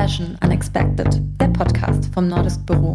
[0.00, 1.08] Fashion Unexpected,
[1.40, 2.94] der Podcast vom Nordisk Büro.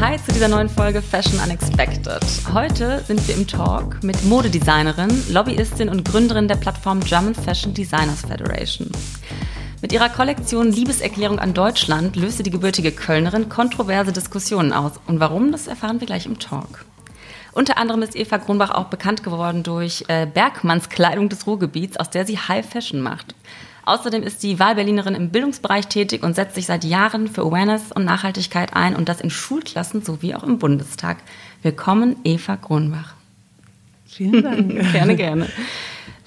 [0.00, 2.22] Hi zu dieser neuen Folge Fashion Unexpected.
[2.54, 8.22] Heute sind wir im Talk mit Modedesignerin, Lobbyistin und Gründerin der Plattform German Fashion Designers
[8.22, 8.90] Federation.
[9.82, 14.92] Mit ihrer Kollektion Liebeserklärung an Deutschland löste die gebürtige Kölnerin kontroverse Diskussionen aus.
[15.06, 16.86] Und warum, das erfahren wir gleich im Talk.
[17.52, 22.10] Unter anderem ist Eva Grunbach auch bekannt geworden durch äh, Bergmanns Kleidung des Ruhrgebiets, aus
[22.10, 23.34] der sie High Fashion macht.
[23.86, 28.04] Außerdem ist die Wahlberlinerin im Bildungsbereich tätig und setzt sich seit Jahren für Awareness und
[28.04, 31.18] Nachhaltigkeit ein und das in Schulklassen sowie auch im Bundestag.
[31.62, 33.14] Willkommen, Eva Grunbach.
[34.06, 34.92] Vielen Dank.
[34.92, 35.48] gerne, gerne.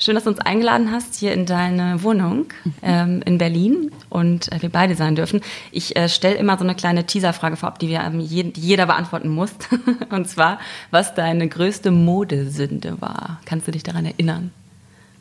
[0.03, 2.47] Schön, dass du uns eingeladen hast hier in deine Wohnung
[2.81, 5.39] ähm, in Berlin und äh, wir beide sein dürfen.
[5.71, 8.87] Ich äh, stelle immer so eine kleine Teaserfrage vorab, die, wir, ähm, je, die jeder
[8.87, 9.51] beantworten muss.
[10.09, 10.59] und zwar,
[10.91, 13.39] was deine größte Modesünde war.
[13.45, 14.51] Kannst du dich daran erinnern?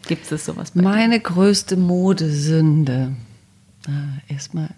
[0.09, 1.27] Gibt es sowas bei Meine dir?
[1.27, 3.13] größte Modesünde.
[3.87, 4.71] Ah, Erstmal,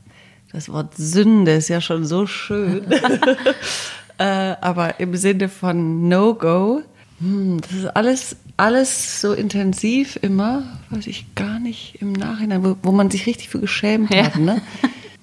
[0.52, 2.84] das Wort Sünde ist ja schon so schön.
[4.18, 4.24] äh,
[4.60, 6.82] aber im Sinne von No-Go,
[7.20, 12.76] hm, das ist alles, alles so intensiv immer, was ich gar nicht im Nachhinein, wo,
[12.82, 14.24] wo man sich richtig für geschämt ja.
[14.24, 14.36] hat.
[14.36, 14.62] Ne?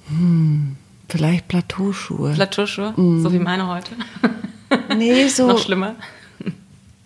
[0.07, 0.75] Hm,
[1.07, 2.33] vielleicht Plateauschuhe.
[2.33, 2.93] Plateauschuhe?
[2.97, 3.23] Mhm.
[3.23, 3.91] So wie meine heute?
[4.97, 5.47] Nee, so.
[5.47, 5.95] Noch schlimmer.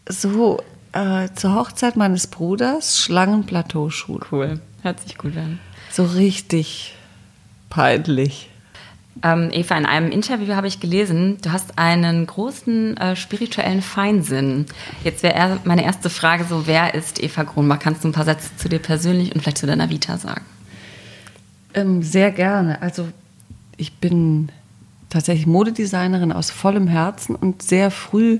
[0.08, 4.20] So äh, zur Hochzeit meines Bruders Schlangenplateauschuhe.
[4.32, 5.60] Cool, hört sich gut an.
[5.92, 6.94] So richtig
[7.70, 8.50] peinlich.
[9.24, 14.66] Ähm, Eva, in einem Interview habe ich gelesen, du hast einen großen äh, spirituellen Feinsinn.
[15.04, 17.80] Jetzt wäre meine erste Frage so, wer ist Eva Grunbach?
[17.80, 20.44] Kannst du ein paar Sätze zu dir persönlich und vielleicht zu deiner Vita sagen?
[21.74, 22.82] Ähm, sehr gerne.
[22.82, 23.08] Also
[23.78, 24.50] ich bin
[25.10, 28.40] tatsächlich Modedesignerin aus vollem Herzen und sehr früh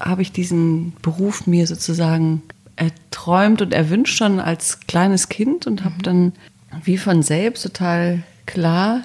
[0.00, 2.42] habe ich diesen Beruf mir sozusagen
[2.76, 6.02] erträumt und erwünscht schon als kleines Kind und habe mhm.
[6.02, 6.32] dann
[6.84, 9.02] wie von selbst total klar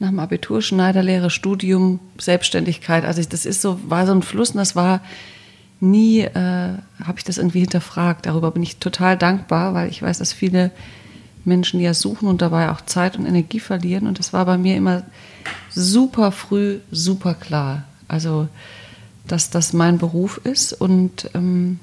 [0.00, 3.04] nach dem Abitur Schneiderlehre, Studium, Selbstständigkeit.
[3.04, 5.00] Also ich, das ist so, war so ein Fluss und das war
[5.78, 8.26] nie, äh, habe ich das irgendwie hinterfragt.
[8.26, 10.72] Darüber bin ich total dankbar, weil ich weiß, dass viele
[11.44, 14.06] Menschen ja suchen und dabei auch Zeit und Energie verlieren.
[14.06, 15.04] Und das war bei mir immer
[15.70, 17.84] super früh, super klar.
[18.08, 18.48] Also
[19.26, 20.72] dass das mein Beruf ist.
[20.72, 21.78] Und ähm,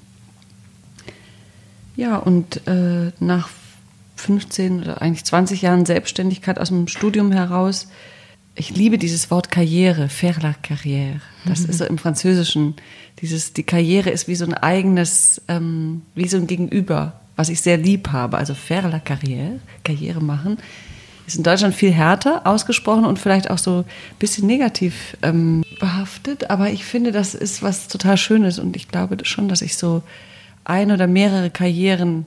[1.95, 3.49] ja, und äh, nach
[4.17, 7.87] 15 oder eigentlich 20 Jahren Selbstständigkeit aus dem Studium heraus,
[8.55, 11.19] ich liebe dieses Wort Karriere, faire la carrière.
[11.45, 11.69] Das mhm.
[11.69, 12.75] ist so im Französischen.
[13.21, 17.61] Dieses, die Karriere ist wie so ein eigenes, ähm, wie so ein Gegenüber, was ich
[17.61, 18.37] sehr lieb habe.
[18.37, 20.57] Also faire la carrière, Karriere machen
[21.27, 23.85] ist in Deutschland viel härter ausgesprochen und vielleicht auch so ein
[24.17, 26.49] bisschen negativ ähm, behaftet.
[26.49, 30.01] Aber ich finde, das ist was total Schönes und ich glaube schon, dass ich so
[30.63, 32.25] ein oder mehrere Karrieren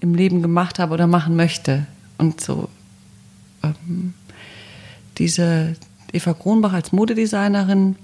[0.00, 1.86] im Leben gemacht habe oder machen möchte.
[2.18, 2.68] Und so
[3.62, 4.14] ähm,
[5.18, 5.74] diese
[6.12, 7.96] Eva Kronbach als Modedesignerin,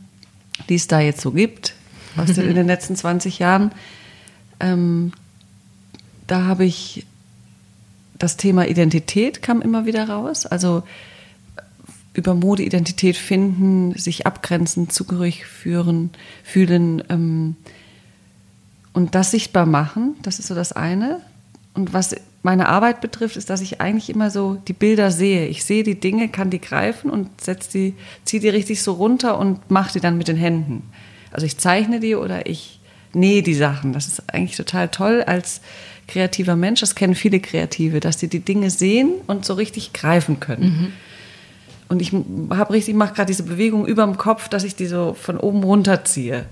[0.69, 1.75] die es da jetzt so gibt,
[2.17, 3.73] aus den, in den letzten 20 Jahren,
[4.61, 5.13] ähm,
[6.27, 7.07] da habe ich
[8.19, 10.47] das Thema Identität kam immer wieder raus.
[10.47, 10.85] Also
[12.15, 16.11] über Modeidentität finden, sich abgrenzen, zugehörig führen,
[16.45, 17.57] fühlen ähm,
[18.93, 20.15] und das sichtbar machen.
[20.23, 21.21] Das ist so das eine.
[21.75, 25.47] Und was meine Arbeit betrifft, ist, dass ich eigentlich immer so die Bilder sehe.
[25.47, 27.95] Ich sehe die Dinge, kann die greifen und setz die,
[28.25, 30.91] ziehe die richtig so runter und mache die dann mit den Händen.
[31.31, 32.81] Also ich zeichne die oder ich
[33.15, 33.93] nähe die Sachen.
[33.93, 35.61] Das ist eigentlich total toll als
[36.09, 40.41] kreativer Mensch, das kennen viele Kreative, dass sie die Dinge sehen und so richtig greifen
[40.41, 40.65] können.
[40.65, 40.93] Mhm.
[41.89, 45.15] Und ich habe richtig, mache gerade diese Bewegung über dem Kopf, dass ich die so
[45.15, 46.47] von oben runter ziehe.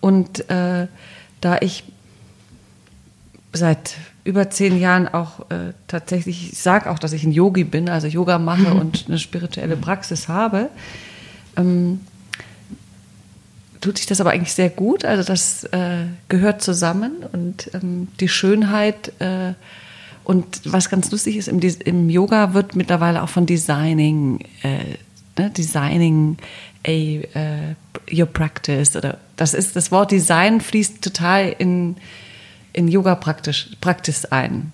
[0.00, 0.88] Und äh,
[1.40, 1.84] da ich
[3.52, 3.96] seit
[4.26, 8.06] über zehn Jahren auch äh, tatsächlich, ich sage auch, dass ich ein Yogi bin, also
[8.08, 10.68] Yoga mache und eine spirituelle Praxis habe,
[11.56, 12.00] ähm,
[13.80, 15.04] tut sich das aber eigentlich sehr gut.
[15.04, 19.54] Also das äh, gehört zusammen und ähm, die Schönheit äh,
[20.24, 24.96] und was ganz lustig ist, im, im, Yoga wird mittlerweile auch von Designing, äh,
[25.38, 26.36] ne, Designing
[26.84, 27.74] a, uh,
[28.12, 31.96] your practice oder das ist das Wort Design fließt total in,
[32.76, 34.70] in Yoga praktisch, Praxis ein.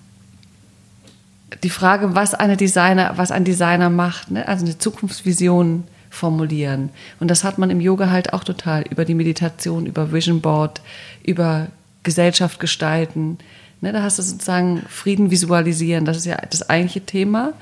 [1.63, 6.89] Die Frage, was eine Designer, was ein Designer macht, ne, also eine Zukunftsvision formulieren.
[7.19, 10.81] Und das hat man im Yoga halt auch total über die Meditation, über Vision Board,
[11.23, 11.67] über
[12.03, 13.37] Gesellschaft gestalten.
[13.79, 17.53] Ne, da hast du sozusagen Frieden visualisieren, das ist ja das eigentliche Thema.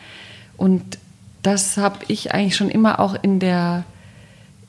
[0.57, 0.97] Und
[1.43, 3.83] das habe ich eigentlich schon immer auch in der,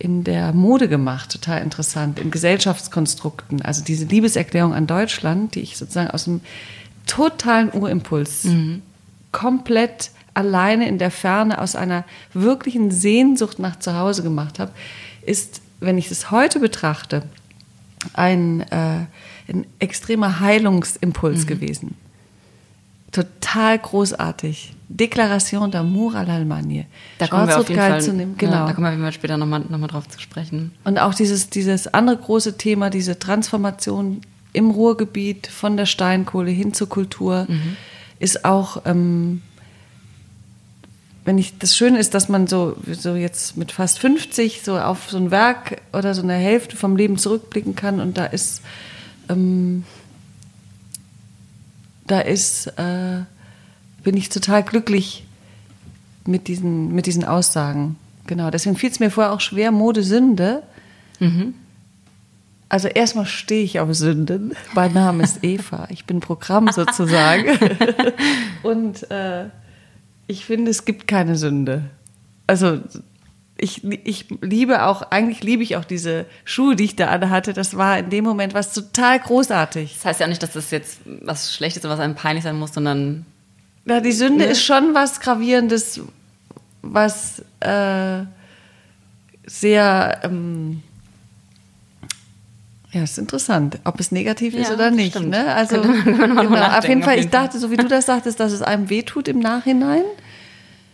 [0.02, 3.62] in der Mode gemacht, total interessant, in Gesellschaftskonstrukten.
[3.62, 6.40] Also diese Liebeserklärung an Deutschland, die ich sozusagen aus einem
[7.06, 8.82] totalen Urimpuls mhm.
[9.30, 12.04] komplett alleine in der Ferne aus einer
[12.34, 14.72] wirklichen Sehnsucht nach zu Hause gemacht habe,
[15.24, 17.22] ist, wenn ich es heute betrachte,
[18.12, 19.06] ein, äh,
[19.48, 21.46] ein extremer Heilungsimpuls mhm.
[21.46, 21.96] gewesen.
[23.12, 24.72] Total großartig.
[24.88, 26.86] Deklaration d'amour à l'Allemagne.
[27.18, 28.36] Da kommen wir auf jeden Fall, zu nehmen.
[28.38, 28.52] Genau.
[28.52, 30.72] Ja, da kommen wir später nochmal noch mal drauf zu sprechen.
[30.84, 34.22] Und auch dieses, dieses andere große Thema, diese Transformation
[34.54, 37.76] im Ruhrgebiet von der Steinkohle hin zur Kultur, mhm.
[38.18, 39.42] ist auch, ähm,
[41.24, 45.10] wenn ich, das Schöne ist, dass man so, so jetzt mit fast 50 so auf
[45.10, 48.62] so ein Werk oder so eine Hälfte vom Leben zurückblicken kann und da ist,
[49.28, 49.84] ähm,
[52.06, 53.22] da ist, äh,
[54.02, 55.24] bin ich total glücklich
[56.26, 57.96] mit diesen, mit diesen Aussagen.
[58.26, 60.62] Genau, deswegen fiel es mir vorher auch schwer, Mode Sünde.
[61.18, 61.54] Mhm.
[62.68, 64.54] Also erstmal stehe ich auf Sünden.
[64.74, 65.86] Mein Name ist Eva.
[65.90, 67.58] Ich bin Programm sozusagen.
[68.62, 69.46] Und äh,
[70.26, 71.90] ich finde, es gibt keine Sünde.
[72.46, 72.80] Also
[73.62, 77.52] ich, ich liebe auch, eigentlich liebe ich auch diese Schuhe, die ich da alle hatte.
[77.52, 79.94] Das war in dem Moment was total großartig.
[79.94, 82.58] Das heißt ja auch nicht, dass das jetzt was Schlechtes oder was einem peinlich sein
[82.58, 83.24] muss, sondern.
[83.84, 84.50] Ja, die Sünde ne?
[84.50, 86.00] ist schon was Gravierendes,
[86.82, 88.24] was äh,
[89.46, 90.20] sehr.
[90.24, 90.82] Ähm,
[92.90, 95.18] ja, ist interessant, ob es negativ ist oder nicht.
[95.18, 95.54] Ne?
[95.54, 98.90] Also genau, auf jeden Fall, ich dachte, so wie du das sagtest, dass es einem
[98.90, 100.02] wehtut im Nachhinein.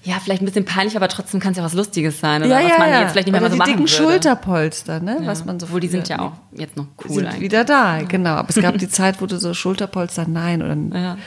[0.05, 2.43] Ja, vielleicht ein bisschen peinlich, aber trotzdem kann es ja was Lustiges sein.
[2.43, 3.01] Oder ja, was man ja.
[3.03, 4.13] jetzt vielleicht nicht mehr oder mal so die dicken würde.
[4.13, 5.19] Schulterpolster, ne?
[5.21, 5.27] Ja.
[5.27, 7.41] Was man so Obwohl, die sind ja auch jetzt noch cool sind eigentlich.
[7.41, 8.31] wieder da, genau.
[8.31, 11.19] Aber es gab die Zeit, wo du so Schulterpolster nein oder ja.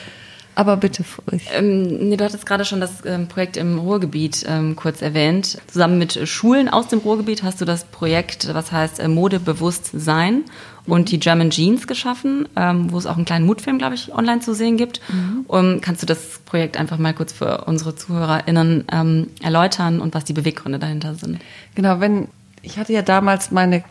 [0.53, 1.47] Aber bitte furcht.
[1.53, 5.57] Ähm, nee, du hattest gerade schon das ähm, Projekt im Ruhrgebiet ähm, kurz erwähnt.
[5.67, 10.43] Zusammen mit Schulen aus dem Ruhrgebiet hast du das Projekt, was heißt äh, Modebewusstsein
[10.87, 14.41] und die German Jeans geschaffen, ähm, wo es auch einen kleinen Mutfilm, glaube ich, online
[14.41, 15.01] zu sehen gibt.
[15.09, 15.45] Mhm.
[15.47, 20.25] Um, kannst du das Projekt einfach mal kurz für unsere ZuhörerInnen ähm, erläutern und was
[20.25, 21.39] die Beweggründe dahinter sind?
[21.75, 22.27] Genau, wenn
[22.63, 23.83] ich hatte ja damals meine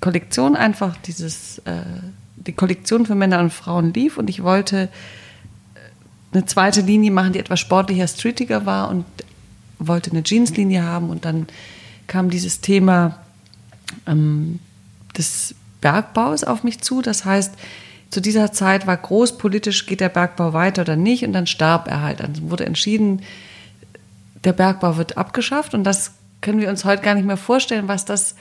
[0.00, 1.82] Kollektion einfach dieses äh,
[2.36, 4.88] die Kollektion für Männer und Frauen lief und ich wollte
[6.36, 9.04] eine zweite Linie machen, die etwas sportlicher, streetiger war und
[9.78, 11.10] wollte eine Jeanslinie haben.
[11.10, 11.46] Und dann
[12.06, 13.18] kam dieses Thema
[14.06, 14.60] ähm,
[15.16, 17.02] des Bergbaus auf mich zu.
[17.02, 17.54] Das heißt,
[18.10, 21.24] zu dieser Zeit war großpolitisch, geht der Bergbau weiter oder nicht.
[21.24, 22.20] Und dann starb er halt.
[22.20, 23.22] Dann wurde entschieden,
[24.44, 25.74] der Bergbau wird abgeschafft.
[25.74, 28.36] Und das können wir uns heute gar nicht mehr vorstellen, was das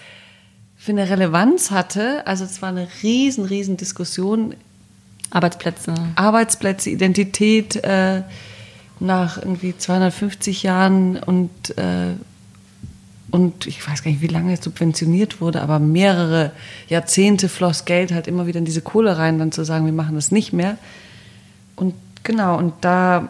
[0.78, 2.26] für eine Relevanz hatte.
[2.28, 4.56] Also es war eine riesen, riesen Diskussion
[5.32, 5.94] Arbeitsplätze.
[6.16, 8.22] Arbeitsplätze, Identität äh,
[9.00, 12.14] nach irgendwie 250 Jahren und, äh,
[13.36, 16.54] und ich weiß gar nicht, wie lange es subventioniert wurde, aber mehrere
[16.88, 20.16] Jahrzehnte floss Geld halt immer wieder in diese Kohle rein, dann zu sagen, wir machen
[20.16, 20.78] das nicht mehr.
[21.76, 23.28] Und genau, und da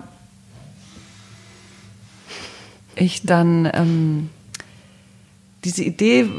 [2.95, 4.29] ich dann ähm,
[5.63, 6.29] diese Idee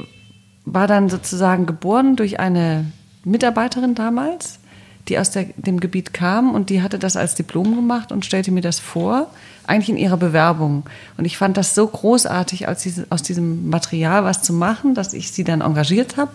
[0.64, 2.92] war dann sozusagen geboren durch eine
[3.24, 4.60] Mitarbeiterin damals,
[5.08, 8.52] die aus der, dem Gebiet kam und die hatte das als Diplom gemacht und stellte
[8.52, 9.28] mir das vor,
[9.68, 10.84] eigentlich in ihrer Bewerbung.
[11.16, 15.44] Und ich fand das so großartig, aus diesem Material was zu machen, dass ich sie
[15.44, 16.32] dann engagiert habe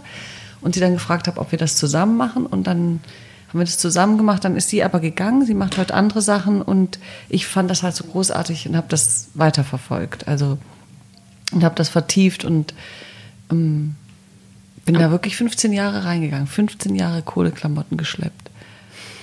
[0.61, 2.45] und sie dann gefragt habe, ob wir das zusammen machen.
[2.45, 2.99] Und dann
[3.49, 4.45] haben wir das zusammen gemacht.
[4.45, 5.45] Dann ist sie aber gegangen.
[5.45, 9.29] Sie macht heute andere Sachen und ich fand das halt so großartig und habe das
[9.33, 10.27] weiterverfolgt.
[10.27, 10.57] Also
[11.51, 12.73] und habe das vertieft und
[13.51, 13.95] ähm,
[14.85, 18.51] bin da wirklich 15 Jahre reingegangen, 15 Jahre Kohleklamotten geschleppt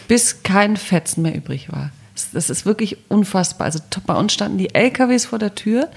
[0.09, 1.91] bis kein Fetzen mehr übrig war.
[2.33, 3.67] Das ist wirklich unfassbar.
[3.67, 5.89] Also bei uns standen die LKWs vor der Tür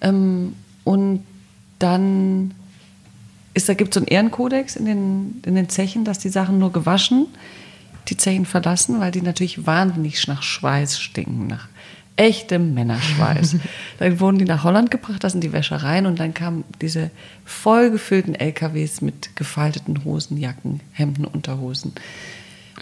[0.00, 0.54] ähm,
[0.84, 1.24] und
[1.78, 2.54] dann
[3.54, 6.58] ist, da gibt es so einen Ehrenkodex in den, in den Zechen, dass die Sachen
[6.58, 7.26] nur gewaschen,
[8.08, 11.68] die Zechen verlassen, weil die natürlich wahnsinnig nach Schweiß stinken, nach
[12.16, 13.56] echtem Männerschweiß.
[13.98, 17.10] dann wurden die nach Holland gebracht, das sind die Wäschereien und dann kamen diese
[17.44, 21.92] vollgefüllten LKWs mit gefalteten Hosen, Jacken, Hemden, Unterhosen.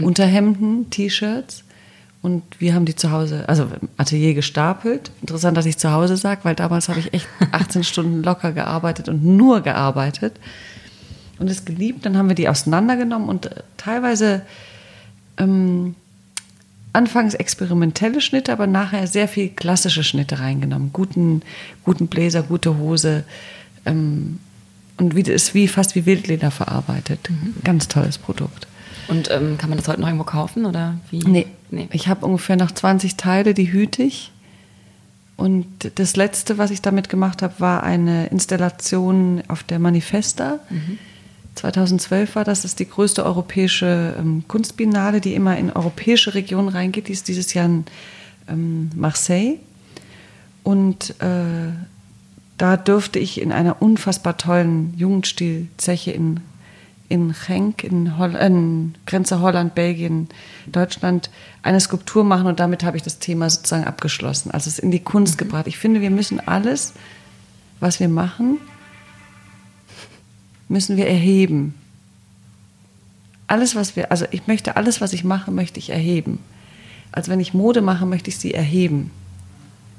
[0.00, 1.64] Unterhemden, T-Shirts.
[2.20, 5.12] Und wir haben die zu Hause, also im Atelier gestapelt.
[5.20, 9.08] Interessant, dass ich zu Hause sage, weil damals habe ich echt 18 Stunden locker gearbeitet
[9.08, 10.34] und nur gearbeitet.
[11.38, 12.04] Und es geliebt.
[12.04, 14.42] Dann haben wir die auseinandergenommen und äh, teilweise
[15.36, 15.94] ähm,
[16.92, 20.90] anfangs experimentelle Schnitte, aber nachher sehr viel klassische Schnitte reingenommen.
[20.92, 21.42] Guten,
[21.84, 23.24] guten Bläser, gute Hose.
[23.86, 24.40] Ähm,
[24.96, 27.30] und wie, ist wie, fast wie Wildleder verarbeitet.
[27.30, 27.54] Mhm.
[27.62, 28.66] Ganz tolles Produkt.
[29.08, 31.18] Und ähm, kann man das heute noch irgendwo kaufen oder wie?
[31.20, 31.46] Nee.
[31.70, 31.88] nee.
[31.92, 34.32] Ich habe ungefähr noch 20 Teile, die hüte ich.
[35.36, 40.58] Und das letzte, was ich damit gemacht habe, war eine Installation auf der Manifesta.
[40.68, 40.98] Mhm.
[41.54, 42.62] 2012 war das.
[42.62, 47.08] Das ist die größte europäische ähm, Kunstbiennale, die immer in europäische Regionen reingeht.
[47.08, 47.84] Die ist dieses Jahr in
[48.48, 49.58] ähm, Marseille.
[50.64, 51.72] Und äh,
[52.58, 56.40] da durfte ich in einer unfassbar tollen Jugendstilzeche in,
[57.08, 60.28] in Genk, in, Holl in Grenze Holland, Belgien,
[60.66, 61.30] Deutschland,
[61.62, 65.00] eine Skulptur machen und damit habe ich das Thema sozusagen abgeschlossen, also es in die
[65.00, 65.44] Kunst mhm.
[65.44, 65.66] gebracht.
[65.66, 66.92] Ich finde, wir müssen alles,
[67.80, 68.58] was wir machen,
[70.68, 71.74] müssen wir erheben.
[73.46, 76.40] Alles, was wir, also ich möchte alles, was ich mache, möchte ich erheben.
[77.12, 79.10] Also wenn ich Mode mache, möchte ich sie erheben.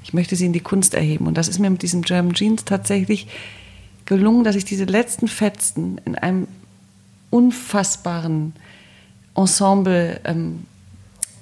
[0.04, 1.26] Ich möchte sie in die Kunst erheben.
[1.26, 3.28] Und das ist mir mit diesem German Jeans tatsächlich
[4.06, 6.48] gelungen, dass ich diese letzten Fetzen in einem
[7.30, 8.54] unfassbaren
[9.36, 10.66] Ensemble ähm,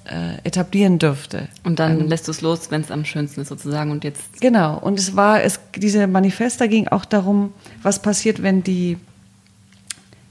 [0.04, 1.48] äh, etablieren dürfte.
[1.64, 4.40] Und dann ähm, lässt du es los, wenn es am schönsten ist sozusagen und jetzt.
[4.40, 4.78] Genau.
[4.78, 7.52] Und es war, es, diese Manifesta ging auch darum,
[7.82, 8.96] was passiert, wenn die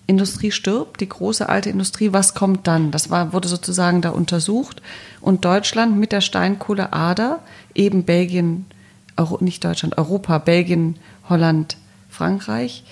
[0.07, 2.91] Industrie stirbt, die große alte Industrie, was kommt dann?
[2.91, 4.81] Das war, wurde sozusagen da untersucht.
[5.21, 7.39] Und Deutschland mit der Steinkohleader,
[7.75, 8.65] eben Belgien,
[9.17, 10.95] Euro, nicht Deutschland, Europa, Belgien,
[11.27, 11.77] Holland,
[12.09, 12.83] Frankreich.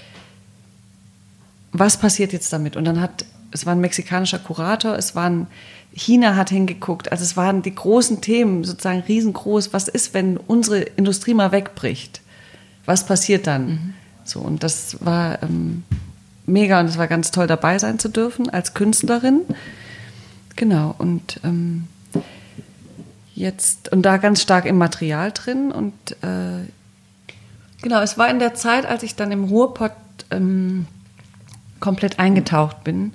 [1.80, 2.76] Was passiert jetzt damit?
[2.76, 5.48] Und dann hat, es war ein mexikanischer Kurator, es waren,
[5.94, 9.74] China hat hingeguckt, also es waren die großen Themen, sozusagen riesengroß.
[9.74, 12.22] Was ist, wenn unsere Industrie mal wegbricht?
[12.86, 13.68] Was passiert dann?
[13.68, 13.94] Mhm.
[14.24, 15.84] So, und das war, ähm,
[16.46, 19.42] mega und es war ganz toll dabei sein zu dürfen als Künstlerin.
[20.56, 21.88] Genau, und ähm,
[23.34, 26.66] jetzt, und da ganz stark im Material drin und äh,
[27.82, 29.92] genau, es war in der Zeit, als ich dann im Ruhrpott
[30.32, 30.88] ähm,
[31.86, 33.14] komplett eingetaucht bin.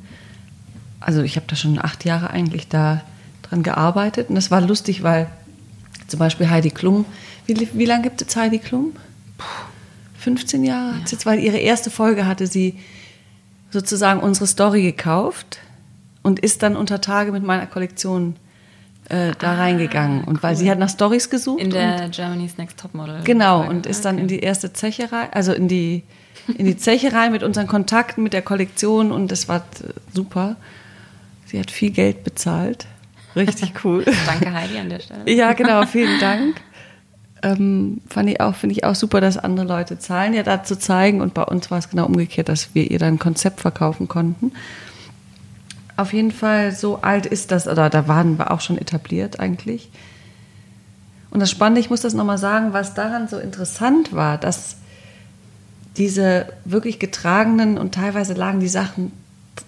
[1.00, 3.02] Also ich habe da schon acht Jahre eigentlich da
[3.42, 5.26] dran gearbeitet und es war lustig, weil
[6.06, 7.04] zum Beispiel Heidi Klum,
[7.46, 8.92] wie, wie lange gibt es Heidi Klum?
[9.38, 9.44] Puh,
[10.18, 10.92] 15 Jahre?
[10.92, 11.00] Ja.
[11.10, 12.78] Jetzt, weil ihre erste Folge hatte sie
[13.70, 15.58] sozusagen unsere Story gekauft
[16.22, 18.36] und ist dann unter Tage mit meiner Kollektion
[19.08, 20.22] äh, da ah, reingegangen.
[20.22, 21.60] Und weil sie hat nach Stories gesucht.
[21.60, 23.22] In der Germany's Next Topmodel.
[23.24, 26.04] Genau, und ist dann in die erste Zeche rein, also in die,
[26.56, 29.64] in die Zeche rein mit unseren Kontakten, mit der Kollektion und das war
[30.12, 30.56] super.
[31.46, 32.86] Sie hat viel Geld bezahlt.
[33.36, 34.04] Richtig cool.
[34.26, 35.30] Danke, Heidi, an der Stelle.
[35.30, 36.60] Ja, genau, vielen Dank
[37.42, 40.78] ähm, fand ich auch, finde ich auch super, dass andere Leute zahlen, ja da zu
[40.78, 41.20] zeigen.
[41.20, 44.52] Und bei uns war es genau umgekehrt, dass wir ihr dann ein Konzept verkaufen konnten.
[45.96, 49.90] Auf jeden Fall, so alt ist das, oder da waren wir auch schon etabliert eigentlich.
[51.30, 54.76] Und das Spannende, ich muss das nochmal sagen, was daran so interessant war, dass
[55.96, 59.12] diese wirklich getragenen und teilweise lagen die Sachen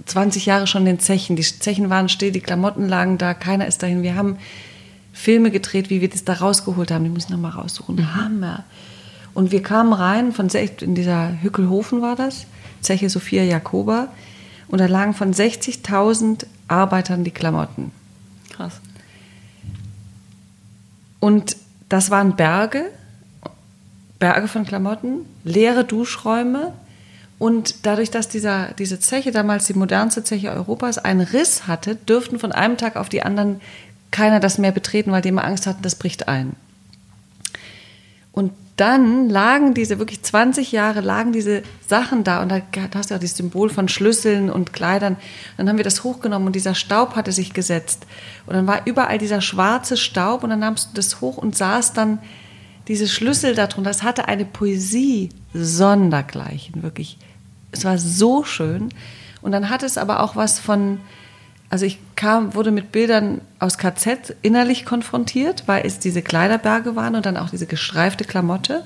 [0.06, 1.36] 20 Jahre schon in den Zechen.
[1.36, 4.02] Die Zechen waren still, die Klamotten lagen da, keiner ist dahin.
[4.02, 4.38] Wir haben
[5.12, 7.04] Filme gedreht, wie wir das da rausgeholt haben.
[7.04, 7.96] Die muss ich nochmal raussuchen.
[7.96, 8.14] Mhm.
[8.14, 8.64] Hammer.
[9.34, 12.46] Und wir kamen rein von in dieser Hückelhofen war das,
[12.80, 14.08] Zeche Sophia Jakoba.
[14.68, 17.92] Und da lagen von 60.000 Arbeitern die Klamotten.
[18.50, 18.80] Krass.
[21.20, 21.56] Und
[21.88, 22.86] das waren Berge,
[24.22, 26.72] Berge von Klamotten, leere Duschräume.
[27.40, 32.38] Und dadurch, dass dieser, diese Zeche, damals die modernste Zeche Europas, einen Riss hatte, dürften
[32.38, 33.60] von einem Tag auf die anderen
[34.12, 36.54] keiner das mehr betreten, weil die immer Angst hatten, das bricht ein.
[38.30, 42.60] Und dann lagen diese, wirklich 20 Jahre lagen diese Sachen da und da
[42.94, 45.16] hast du ja das Symbol von Schlüsseln und Kleidern.
[45.56, 48.06] Dann haben wir das hochgenommen und dieser Staub hatte sich gesetzt.
[48.46, 51.96] Und dann war überall dieser schwarze Staub und dann nahmst du das hoch und sahst
[51.96, 52.20] dann
[52.88, 53.90] diese Schlüssel darunter.
[53.90, 57.18] Das hatte eine Poesie sondergleichen, wirklich.
[57.70, 58.90] Es war so schön.
[59.40, 61.00] Und dann hat es aber auch was von,
[61.70, 67.14] also ich kam, wurde mit Bildern aus KZ innerlich konfrontiert, weil es diese Kleiderberge waren
[67.14, 68.84] und dann auch diese gestreifte Klamotte.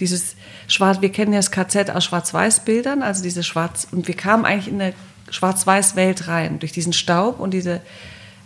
[0.00, 4.44] Dieses Schwarz, wir kennen ja das KZ aus Schwarz-Weiß-Bildern, also diese Schwarz, und wir kamen
[4.44, 4.94] eigentlich in eine
[5.30, 7.80] Schwarz-Weiß-Welt rein, durch diesen Staub und diese,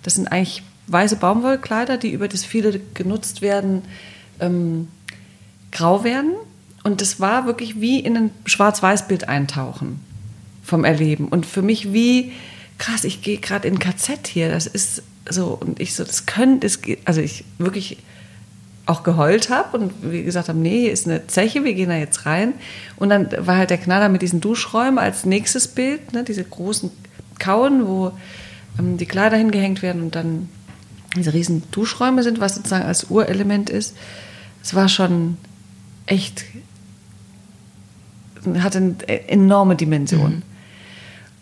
[0.02, 3.82] das sind eigentlich weiße Baumwollkleider, die über das viele genutzt werden,
[4.40, 4.88] ähm,
[5.72, 6.32] grau werden.
[6.82, 10.00] Und das war wirklich wie in ein Schwarz-Weiß-Bild eintauchen
[10.62, 11.28] vom Erleben.
[11.28, 12.32] Und für mich wie,
[12.78, 16.66] krass, ich gehe gerade in KZ hier, das ist so, und ich so, das könnte,
[16.66, 17.98] das geht, also ich wirklich
[18.86, 21.96] auch geheult habe und wie gesagt habe, nee, hier ist eine Zeche, wir gehen da
[21.96, 22.54] jetzt rein.
[22.96, 26.90] Und dann war halt der Knaller mit diesen Duschräumen als nächstes Bild, ne, diese großen
[27.40, 28.12] Kauen, wo
[28.78, 30.48] ähm, die Kleider hingehängt werden und dann
[31.16, 33.96] diese riesen Duschräume sind, was sozusagen als Urelement ist.
[34.66, 35.36] Es war schon
[36.06, 36.44] echt,
[38.58, 40.38] hatte eine enorme Dimension.
[40.38, 40.42] Mhm.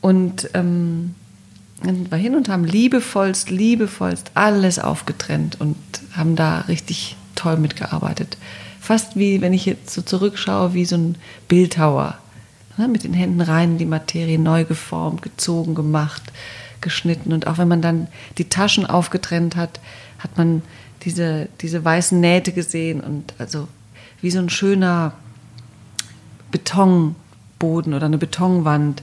[0.03, 1.15] Und ähm,
[1.83, 5.79] sind wir hin und haben liebevollst, liebevollst alles aufgetrennt und
[6.13, 8.37] haben da richtig toll mitgearbeitet.
[8.79, 11.17] Fast wie, wenn ich jetzt so zurückschaue, wie so ein
[11.49, 12.19] Bildhauer.
[12.77, 16.25] Ne, mit den Händen rein in die Materie, neu geformt, gezogen, gemacht,
[16.83, 17.33] geschnitten.
[17.33, 19.81] Und auch wenn man dann die Taschen aufgetrennt hat,
[20.19, 20.61] hat man
[21.05, 23.69] diese, diese weißen Nähte gesehen und also
[24.21, 25.13] wie so ein schöner
[26.51, 29.03] Betonboden oder eine Betonwand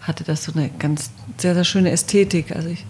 [0.00, 2.54] hatte das so eine ganz sehr, sehr schöne Ästhetik.
[2.54, 2.84] Also ich,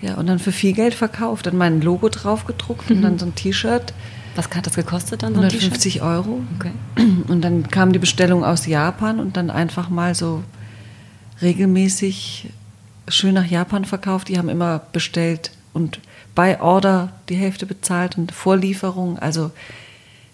[0.00, 3.26] ja, und dann für viel Geld verkauft, dann mein Logo drauf gedruckt und dann so
[3.26, 3.92] ein T-Shirt.
[4.34, 5.34] Was hat das gekostet dann?
[5.34, 6.40] So 150 Euro.
[6.56, 6.72] Okay.
[7.28, 10.44] Und dann kam die Bestellung aus Japan und dann einfach mal so
[11.42, 12.50] regelmäßig
[13.08, 14.28] schön nach Japan verkauft.
[14.28, 16.00] Die haben immer bestellt und
[16.38, 19.18] bei Order die Hälfte bezahlt und Vorlieferung.
[19.18, 19.50] Also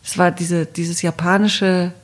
[0.04, 1.94] es war diese, dieses japanische,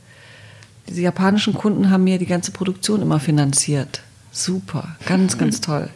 [0.88, 4.00] diese japanischen Kunden haben mir die ganze Produktion immer finanziert.
[4.32, 5.64] Super, ganz, ganz mhm.
[5.64, 5.90] toll.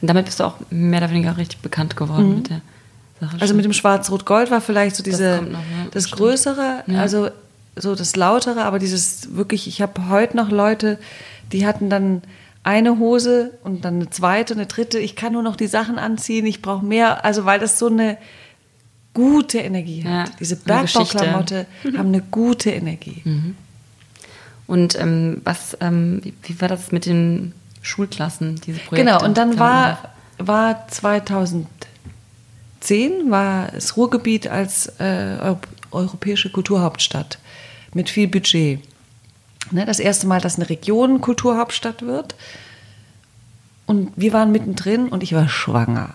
[0.00, 2.34] Und damit bist du auch mehr oder weniger richtig bekannt geworden mhm.
[2.36, 2.62] mit der
[3.20, 3.36] Sache.
[3.40, 6.18] Also mit dem Schwarz-Rot-Gold war vielleicht so diese, das, noch, ja, das stimmt.
[6.18, 6.98] Größere, ja.
[6.98, 7.28] also
[7.76, 10.98] so das Lautere, aber dieses wirklich, ich habe heute noch Leute,
[11.52, 12.22] die hatten dann
[12.62, 14.98] eine Hose und dann eine zweite, eine dritte.
[14.98, 16.46] Ich kann nur noch die Sachen anziehen.
[16.46, 18.18] Ich brauche mehr, also weil das so eine
[19.14, 20.28] gute Energie hat.
[20.28, 23.22] Ja, Diese Bergbauklamotte haben eine gute Energie.
[23.24, 23.56] Mhm.
[24.66, 29.04] Und ähm, was, ähm, wie war das mit den Schulklassen, diese Projekte?
[29.04, 31.66] Genau, und dann war, war 2010
[33.30, 35.56] war das Ruhrgebiet als äh,
[35.90, 37.38] europäische Kulturhauptstadt
[37.94, 38.80] mit viel Budget.
[39.72, 42.34] Ne, das erste Mal, dass eine Region Kulturhauptstadt wird.
[43.86, 46.14] Und wir waren mittendrin und ich war schwanger.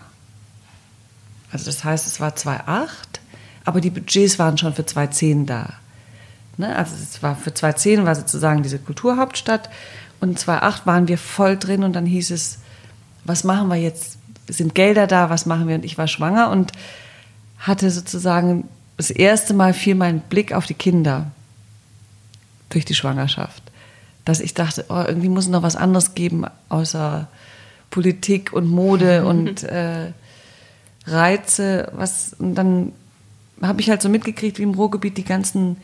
[1.52, 2.88] Also das heißt, es war 2,8,
[3.64, 5.74] aber die Budgets waren schon für 2,10 da.
[6.56, 6.74] Ne?
[6.74, 9.70] Also es war für 2,10 war sozusagen diese Kulturhauptstadt
[10.20, 12.58] und 2,8 waren wir voll drin und dann hieß es,
[13.24, 14.18] was machen wir jetzt?
[14.48, 15.28] Sind Gelder da?
[15.28, 15.74] Was machen wir?
[15.74, 16.72] Und ich war schwanger und
[17.58, 21.30] hatte sozusagen das erste Mal fiel mein Blick auf die Kinder
[22.76, 23.62] durch die Schwangerschaft.
[24.26, 27.26] Dass ich dachte, oh, irgendwie muss es noch was anderes geben, außer
[27.90, 30.12] Politik und Mode und äh,
[31.06, 31.90] Reize.
[31.94, 32.92] Was, und dann
[33.62, 35.78] habe ich halt so mitgekriegt, wie im Ruhrgebiet die ganzen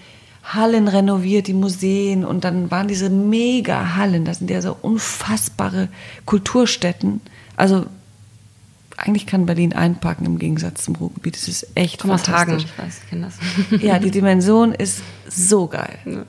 [0.44, 5.88] Hallen renoviert, die Museen und dann waren diese mega Hallen, das sind ja so unfassbare
[6.26, 7.20] Kulturstätten.
[7.56, 7.86] Also
[8.96, 11.36] eigentlich kann Berlin einpacken im Gegensatz zum Ruhrgebiet.
[11.36, 12.34] Es ist echt Komm fantastisch.
[12.34, 13.30] Tagen, ich weiß, ich kenne
[13.70, 13.82] das.
[13.82, 15.98] ja, die Dimension ist so geil.
[16.04, 16.24] Ja.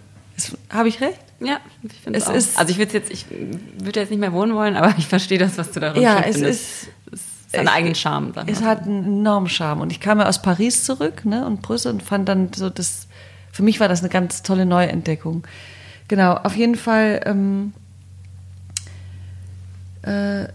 [0.69, 1.19] Habe ich recht?
[1.39, 2.33] Ja, ich finde es auch.
[2.33, 5.37] Ist, also ich würde jetzt, ich würde jetzt nicht mehr wohnen wollen, aber ich verstehe
[5.37, 8.33] das, was du darin ja, es ist, es ist einen eigenen Charme.
[8.47, 9.81] Es hat einen enormen Charme.
[9.81, 13.07] Und ich kam ja aus Paris zurück ne, und Brüssel und fand dann so das,
[13.51, 15.43] für mich war das eine ganz tolle Neuentdeckung.
[16.07, 17.73] Genau, auf jeden Fall ähm,
[20.01, 20.47] äh,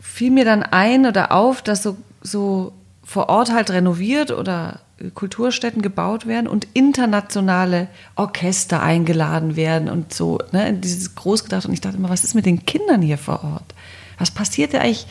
[0.00, 5.82] fiel mir dann ein oder auf, dass so, so vor Ort halt renoviert oder Kulturstätten
[5.82, 11.66] gebaut werden und internationale Orchester eingeladen werden und so, ne, dieses großgedacht.
[11.66, 13.74] Und ich dachte immer, was ist mit den Kindern hier vor Ort?
[14.18, 15.06] Was passiert da eigentlich?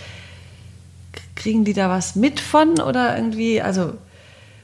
[1.35, 3.93] Kriegen die da was mit von oder irgendwie, also,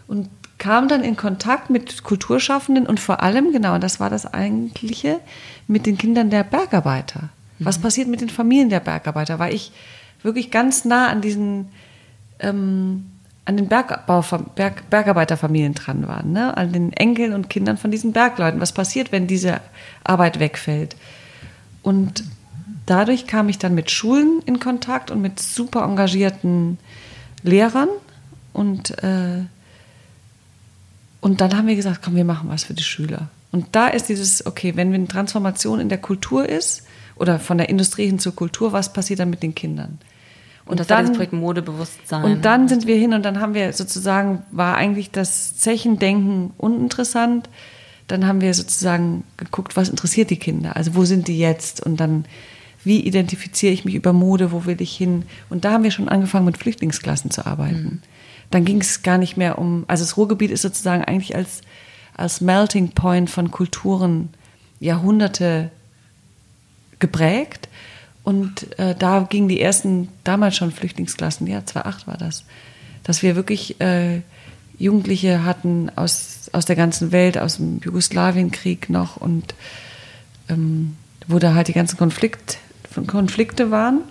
[0.07, 5.19] und kam dann in Kontakt mit Kulturschaffenden und vor allem, genau, das war das Eigentliche,
[5.67, 7.29] mit den Kindern der Bergarbeiter.
[7.59, 7.81] Was mhm.
[7.83, 9.39] passiert mit den Familien der Bergarbeiter?
[9.39, 9.71] Weil ich
[10.21, 11.69] wirklich ganz nah an diesen,
[12.39, 13.05] ähm,
[13.45, 14.23] an den Bergbau,
[14.55, 16.55] Berg, Bergarbeiterfamilien dran waren, ne?
[16.55, 18.61] an den Enkeln und Kindern von diesen Bergleuten.
[18.61, 19.61] Was passiert, wenn diese
[20.03, 20.95] Arbeit wegfällt?
[21.81, 22.23] Und
[22.85, 26.77] dadurch kam ich dann mit Schulen in Kontakt und mit super engagierten
[27.43, 27.89] Lehrern
[28.53, 29.45] und äh,
[31.21, 33.27] und dann haben wir gesagt, komm, wir machen was für die Schüler.
[33.51, 36.83] Und da ist dieses, okay, wenn eine Transformation in der Kultur ist
[37.15, 39.99] oder von der Industrie hin zur Kultur, was passiert dann mit den Kindern?
[40.69, 42.23] Und, das dann, das Projekt Modebewusstsein.
[42.23, 47.49] Und dann sind wir hin und dann haben wir sozusagen, war eigentlich das Zechendenken uninteressant.
[48.07, 50.75] Dann haben wir sozusagen geguckt, was interessiert die Kinder?
[50.75, 51.83] Also wo sind die jetzt?
[51.83, 52.25] Und dann,
[52.83, 54.51] wie identifiziere ich mich über Mode?
[54.51, 55.23] Wo will ich hin?
[55.49, 57.83] Und da haben wir schon angefangen, mit Flüchtlingsklassen zu arbeiten.
[57.83, 58.01] Mhm.
[58.51, 61.61] Dann ging es gar nicht mehr um, also das Ruhrgebiet ist sozusagen eigentlich als,
[62.15, 64.29] als Melting Point von Kulturen
[64.79, 65.71] Jahrhunderte
[66.99, 67.68] geprägt.
[68.29, 72.43] Und äh, da gingen die ersten, damals schon Flüchtlingsklassen, ja, 2008 war das,
[73.01, 74.21] dass wir wirklich äh,
[74.77, 79.55] Jugendliche hatten aus, aus der ganzen Welt, aus dem Jugoslawienkrieg noch und
[80.47, 80.95] ähm,
[81.27, 82.59] wo da halt die ganzen Konflikt,
[83.07, 84.01] Konflikte waren.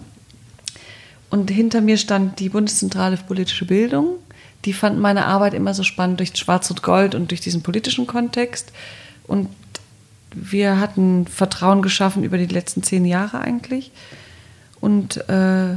[1.31, 4.17] Und hinter mir stand die Bundeszentrale für politische Bildung.
[4.65, 8.09] Die fand meine Arbeit immer so spannend durch Schwarz und Gold und durch diesen politischen
[8.09, 8.73] Kontext.
[9.29, 9.49] Und
[10.35, 13.91] wir hatten Vertrauen geschaffen über die letzten zehn Jahre eigentlich.
[14.81, 15.77] Und äh,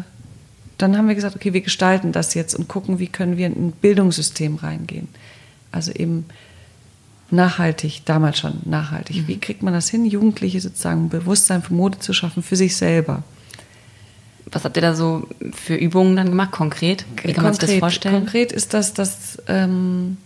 [0.78, 3.68] dann haben wir gesagt, okay, wir gestalten das jetzt und gucken, wie können wir in
[3.68, 5.08] ein Bildungssystem reingehen.
[5.72, 6.26] Also eben
[7.30, 9.28] nachhaltig, damals schon nachhaltig.
[9.28, 13.24] Wie kriegt man das hin, Jugendliche sozusagen Bewusstsein für Mode zu schaffen, für sich selber?
[14.52, 17.06] Was habt ihr da so für Übungen dann gemacht, konkret?
[17.24, 18.16] Wie kann man sich das vorstellen?
[18.16, 20.18] Konkret ist das, dass ähm,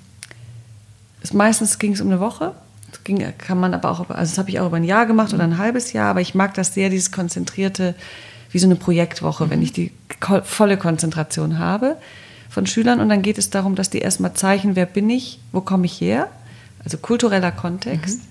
[1.21, 2.53] es meistens ging es um eine Woche.
[2.91, 5.33] Das ging, kann man aber auch, also das habe ich auch über ein Jahr gemacht
[5.33, 7.95] oder ein halbes Jahr, aber ich mag das sehr, dieses konzentrierte,
[8.51, 9.49] wie so eine Projektwoche, mhm.
[9.49, 9.91] wenn ich die
[10.43, 11.97] volle Konzentration habe
[12.49, 12.99] von Schülern.
[12.99, 15.99] Und dann geht es darum, dass die erstmal zeichnen, wer bin ich, wo komme ich
[15.99, 16.29] her,
[16.83, 18.21] also kultureller Kontext.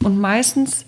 [0.00, 0.06] Mhm.
[0.06, 0.84] Und meistens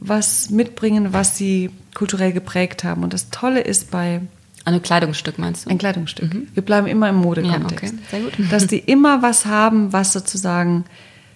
[0.00, 3.02] was mitbringen, was sie kulturell geprägt haben.
[3.02, 4.20] Und das Tolle ist bei
[4.64, 5.70] ein Kleidungsstück meinst du?
[5.70, 6.32] Ein Kleidungsstück.
[6.32, 6.48] Mhm.
[6.54, 7.94] Wir bleiben immer im Modekontext.
[7.94, 8.10] Ja, okay.
[8.10, 8.52] Sehr gut.
[8.52, 10.84] Dass die immer was haben, was sozusagen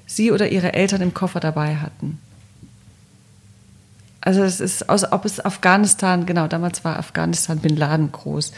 [0.06, 2.18] sie oder ihre Eltern im Koffer dabei hatten.
[4.20, 8.52] Also es ist, aus, ob es Afghanistan, genau, damals war Afghanistan Bin Laden groß.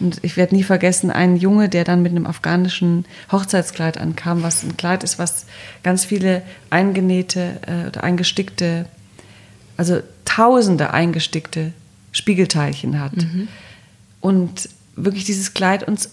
[0.00, 4.64] Und ich werde nie vergessen, einen Junge, der dann mit einem afghanischen Hochzeitskleid ankam, was
[4.64, 5.46] ein Kleid ist, was
[5.84, 8.86] ganz viele eingenähte äh, oder eingestickte,
[9.76, 11.72] also tausende eingestickte
[12.10, 13.16] Spiegelteilchen hat.
[13.16, 13.48] Mhm.
[14.20, 16.10] Und wirklich dieses Kleid uns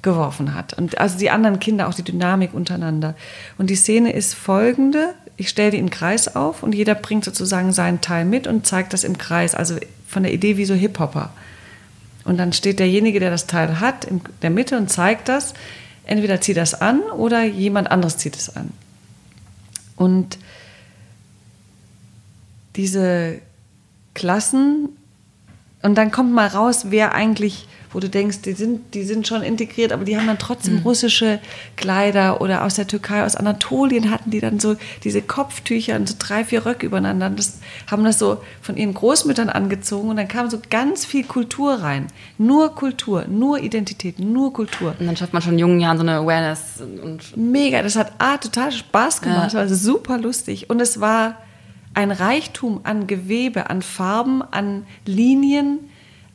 [0.00, 0.74] umgeworfen hat.
[0.74, 3.14] Und also die anderen Kinder, auch die Dynamik untereinander.
[3.58, 5.14] Und die Szene ist folgende.
[5.36, 8.92] Ich stelle die im Kreis auf und jeder bringt sozusagen seinen Teil mit und zeigt
[8.92, 9.54] das im Kreis.
[9.54, 11.30] Also von der Idee wie so Hip-Hopper.
[12.24, 15.54] Und dann steht derjenige, der das Teil hat, in der Mitte und zeigt das.
[16.04, 18.70] Entweder zieht das an oder jemand anderes zieht es an.
[19.96, 20.38] Und
[22.76, 23.40] diese
[24.14, 24.90] Klassen,
[25.82, 29.42] und dann kommt mal raus, wer eigentlich wo du denkst, die sind, die sind schon
[29.42, 30.82] integriert, aber die haben dann trotzdem mhm.
[30.82, 31.40] russische
[31.76, 36.14] Kleider oder aus der Türkei, aus Anatolien hatten die dann so diese Kopftücher und so
[36.18, 37.30] drei, vier Röcke übereinander.
[37.30, 37.58] Das,
[37.90, 42.06] haben das so von ihren Großmüttern angezogen und dann kam so ganz viel Kultur rein.
[42.38, 44.94] Nur Kultur, nur Identität, nur Kultur.
[44.98, 46.80] Und dann schafft man schon in jungen Jahren so eine Awareness.
[47.02, 49.60] Und Mega, das hat A, total Spaß gemacht, ja.
[49.60, 51.36] war super lustig und es war
[51.94, 55.80] ein Reichtum an Gewebe, an Farben, an Linien,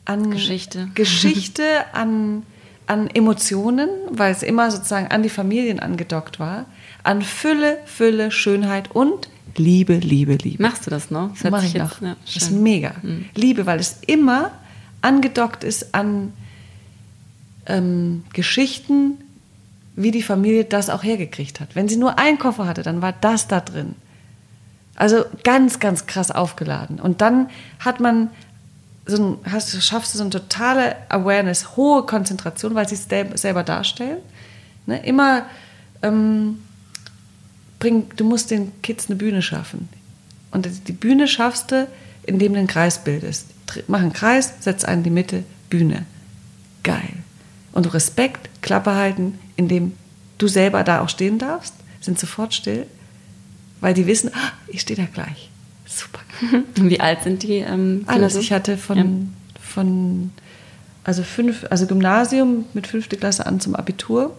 [0.05, 1.63] an Geschichte, Geschichte
[1.93, 2.43] an,
[2.87, 6.65] an Emotionen, weil es immer sozusagen an die Familien angedockt war,
[7.03, 10.61] an Fülle, Fülle, Schönheit und Liebe, Liebe, Liebe.
[10.61, 11.31] Machst du das noch?
[11.41, 12.01] Das mache ich jetzt, noch.
[12.01, 12.93] Ja, das ist mega.
[13.01, 13.25] Mhm.
[13.35, 14.51] Liebe, weil es immer
[15.01, 16.33] angedockt ist an
[17.65, 19.17] ähm, Geschichten,
[19.95, 21.75] wie die Familie das auch hergekriegt hat.
[21.75, 23.95] Wenn sie nur einen Koffer hatte, dann war das da drin.
[24.95, 26.99] Also ganz, ganz krass aufgeladen.
[26.99, 28.29] Und dann hat man
[29.05, 33.07] so ein, hast, schaffst du so eine totale Awareness, hohe Konzentration, weil sie es
[33.41, 34.17] selber darstellen.
[34.85, 35.05] Ne?
[35.05, 35.45] Immer
[36.01, 36.59] ähm,
[37.79, 39.89] bring, du musst den Kids eine Bühne schaffen.
[40.51, 41.87] Und die Bühne schaffst du,
[42.23, 43.47] indem du einen Kreis bildest.
[43.87, 46.05] Mach einen Kreis, setz einen in die Mitte, Bühne.
[46.83, 47.13] Geil.
[47.73, 49.93] Und Respekt, Klappe halten, indem
[50.37, 52.87] du selber da auch stehen darfst, sind sofort still,
[53.81, 55.49] weil die wissen, ah, ich stehe da gleich.
[55.85, 56.19] Super.
[56.75, 57.57] Wie alt sind die?
[57.57, 58.35] Ähm, Alles.
[58.35, 59.05] Ich hatte von, ja.
[59.61, 60.31] von
[61.03, 64.35] also fünf, also Gymnasium mit fünfte Klasse an zum Abitur.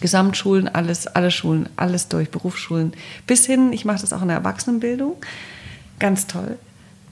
[0.00, 2.92] Gesamtschulen, alles, alle Schulen, alles durch, Berufsschulen.
[3.26, 5.16] Bis hin, ich mache das auch in der Erwachsenenbildung.
[5.98, 6.58] Ganz toll.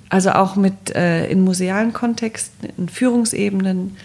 [0.08, 3.96] Also auch mit äh, in musealen Kontexten, in Führungsebenen,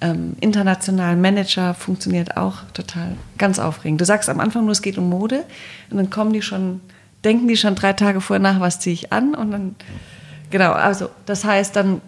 [0.00, 4.00] ähm, internationalen Manager funktioniert auch total ganz aufregend.
[4.00, 5.44] Du sagst am Anfang nur, es geht um Mode
[5.90, 6.80] und dann kommen die schon
[7.24, 9.76] denken die schon drei Tage vorher nach, was ziehe ich an und dann,
[10.50, 12.00] genau, also das heißt dann,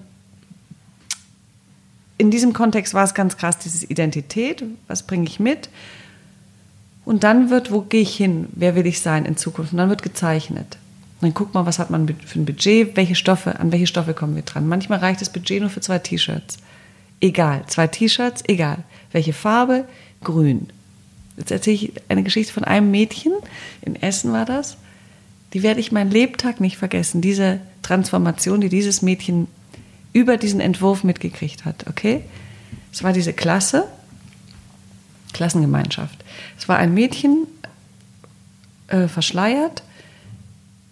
[2.18, 5.68] in diesem Kontext war es ganz krass, diese Identität, was bringe ich mit
[7.04, 9.88] und dann wird, wo gehe ich hin, wer will ich sein in Zukunft und dann
[9.88, 10.76] wird gezeichnet.
[11.20, 14.14] Und dann guckt man, was hat man für ein Budget, welche Stoffe, an welche Stoffe
[14.14, 14.66] kommen wir dran.
[14.66, 16.58] Manchmal reicht das Budget nur für zwei T-Shirts.
[17.20, 18.84] Egal, zwei T-Shirts, egal.
[19.12, 19.86] Welche Farbe?
[20.22, 20.68] Grün.
[21.36, 23.32] Jetzt erzähle ich eine Geschichte von einem Mädchen,
[23.82, 24.76] in Essen war das,
[25.52, 27.20] die werde ich meinen Lebtag nicht vergessen.
[27.20, 29.48] Diese Transformation, die dieses Mädchen
[30.12, 31.86] über diesen Entwurf mitgekriegt hat.
[31.88, 32.22] Okay?
[32.92, 33.86] Es war diese Klasse,
[35.32, 36.24] Klassengemeinschaft.
[36.58, 37.46] Es war ein Mädchen,
[38.88, 39.82] äh, verschleiert,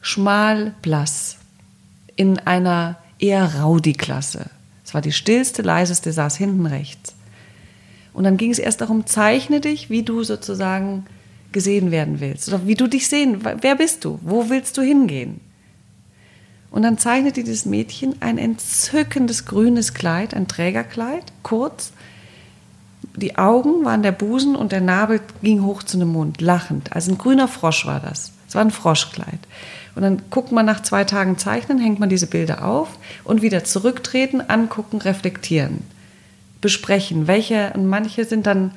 [0.00, 1.36] schmal, blass,
[2.16, 4.50] in einer eher Rowdy-Klasse.
[4.88, 7.14] Es war die stillste, leiseste, saß hinten rechts.
[8.14, 11.04] Und dann ging es erst darum, zeichne dich, wie du sozusagen
[11.52, 15.42] gesehen werden willst oder wie du dich sehen, wer bist du, wo willst du hingehen?
[16.70, 21.92] Und dann zeichnete dieses Mädchen ein entzückendes grünes Kleid, ein Trägerkleid, kurz.
[23.14, 26.96] Die Augen waren der Busen und der Nabel ging hoch zu dem Mund, lachend.
[26.96, 28.32] Also ein grüner Frosch war das.
[28.48, 29.40] Es war ein Froschkleid.
[29.94, 32.88] Und dann guckt man nach zwei Tagen Zeichnen, hängt man diese Bilder auf
[33.24, 35.82] und wieder zurücktreten, angucken, reflektieren,
[36.60, 37.26] besprechen.
[37.26, 38.72] Welche, und manche sind dann,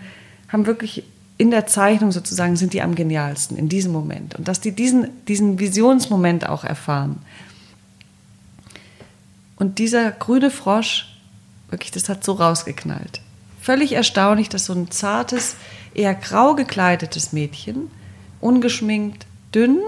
[0.50, 1.04] haben wirklich
[1.38, 4.36] in der Zeichnung sozusagen sind die am genialsten in diesem Moment.
[4.36, 7.18] Und dass die diesen, diesen Visionsmoment auch erfahren.
[9.56, 11.18] Und dieser grüne Frosch,
[11.70, 13.22] wirklich, das hat so rausgeknallt.
[13.60, 15.56] Völlig erstaunlich, dass so ein zartes,
[15.94, 17.90] eher grau gekleidetes Mädchen,
[18.40, 19.80] ungeschminkt, dünn,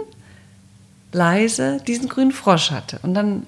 [1.14, 3.00] leise, diesen grünen Frosch hatte.
[3.04, 3.46] Und dann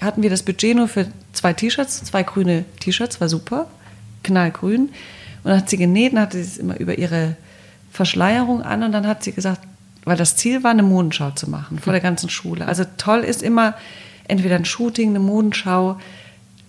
[0.00, 3.66] hatten wir das Budget nur für zwei T-Shirts, zwei grüne T-Shirts, war super,
[4.22, 4.82] knallgrün.
[4.82, 7.36] Und dann hat sie genäht und hatte sie es immer über ihre
[7.92, 9.60] Verschleierung an und dann hat sie gesagt,
[10.04, 12.66] weil das Ziel war, eine Modenschau zu machen vor der ganzen Schule.
[12.66, 13.74] Also toll ist immer
[14.26, 15.98] entweder ein Shooting, eine Modenschau,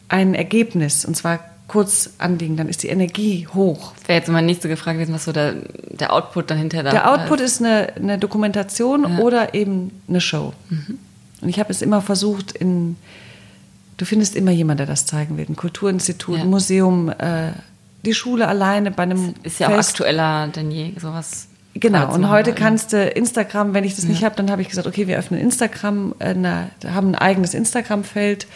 [0.07, 3.93] ein Ergebnis und zwar kurz anliegen, dann ist die Energie hoch.
[3.99, 5.55] Das wäre jetzt meine nächste Frage gewesen, was so der,
[5.89, 9.19] der Output dann hinterher da Der Output ist eine, eine Dokumentation ja.
[9.19, 10.53] oder eben eine Show.
[10.69, 10.99] Mhm.
[11.41, 12.97] Und ich habe es immer versucht, in,
[13.97, 15.45] du findest immer jemanden, der das zeigen will.
[15.49, 16.43] Ein Kulturinstitut, ja.
[16.43, 17.51] ein Museum, äh,
[18.05, 19.33] die Schule alleine bei einem.
[19.43, 19.79] Das ist ja Fest.
[19.79, 21.47] auch aktueller denn je, sowas.
[21.73, 24.11] Genau, und heute kannst du Instagram, wenn ich das ja.
[24.11, 27.53] nicht habe, dann habe ich gesagt, okay, wir öffnen Instagram, äh, na, haben ein eigenes
[27.53, 28.47] Instagram-Feld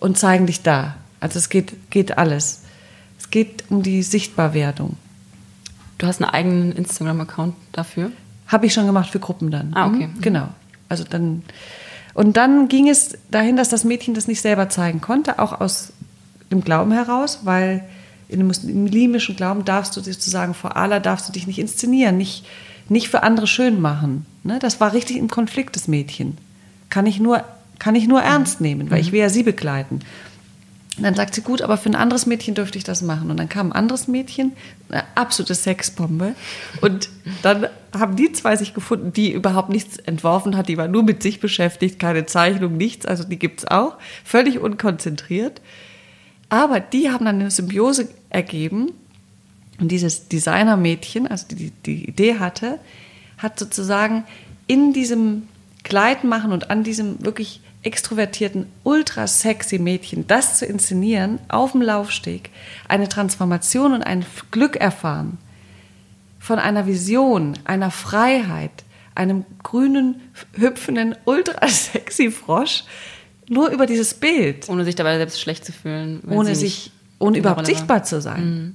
[0.00, 0.96] und zeigen dich da.
[1.20, 2.62] Also es geht, geht alles.
[3.18, 4.96] Es geht um die Sichtbarwerdung.
[5.98, 8.12] Du hast einen eigenen Instagram-Account dafür?
[8.46, 9.72] Habe ich schon gemacht für Gruppen dann.
[9.74, 10.08] Ah, okay.
[10.08, 10.20] Mhm.
[10.20, 10.48] Genau.
[10.88, 11.42] Also dann
[12.16, 15.92] und dann ging es dahin, dass das Mädchen das nicht selber zeigen konnte, auch aus
[16.50, 17.84] dem Glauben heraus, weil
[18.30, 22.46] in dem muslimischen Glauben darfst du sozusagen vor Allah darfst du dich nicht inszenieren, nicht,
[22.88, 24.24] nicht für andere schön machen.
[24.44, 24.58] Ne?
[24.58, 26.38] Das war richtig im Konflikt, das Mädchen.
[26.88, 27.44] Kann ich nur,
[27.78, 30.00] kann ich nur ernst nehmen, weil ich will ja sie begleiten.
[30.96, 33.30] Und dann sagt sie, gut, aber für ein anderes Mädchen dürfte ich das machen.
[33.30, 34.52] Und dann kam ein anderes Mädchen,
[34.88, 36.34] eine absolute Sexbombe.
[36.80, 37.10] Und
[37.42, 40.68] dann haben die zwei sich gefunden, die überhaupt nichts entworfen hat.
[40.68, 43.04] Die war nur mit sich beschäftigt, keine Zeichnung, nichts.
[43.04, 43.96] Also die gibt es auch.
[44.24, 45.60] Völlig unkonzentriert.
[46.48, 48.92] Aber die haben dann eine Symbiose ergeben.
[49.78, 52.78] Und dieses Designermädchen, also die die Idee hatte,
[53.36, 54.24] hat sozusagen
[54.66, 55.42] in diesem
[55.82, 61.82] Kleid machen und an diesem wirklich extrovertierten, ultra sexy Mädchen das zu inszenieren auf dem
[61.82, 62.50] Laufsteg,
[62.88, 65.38] eine Transformation und ein Glück erfahren
[66.38, 70.20] von einer Vision, einer Freiheit, einem grünen,
[70.52, 72.84] hüpfenden, ultra sexy Frosch,
[73.48, 74.68] nur über dieses Bild.
[74.68, 76.22] Ohne sich dabei selbst schlecht zu fühlen.
[76.28, 78.44] Ohne sich, ohne überhaupt sichtbar zu sein.
[78.44, 78.74] Mhm.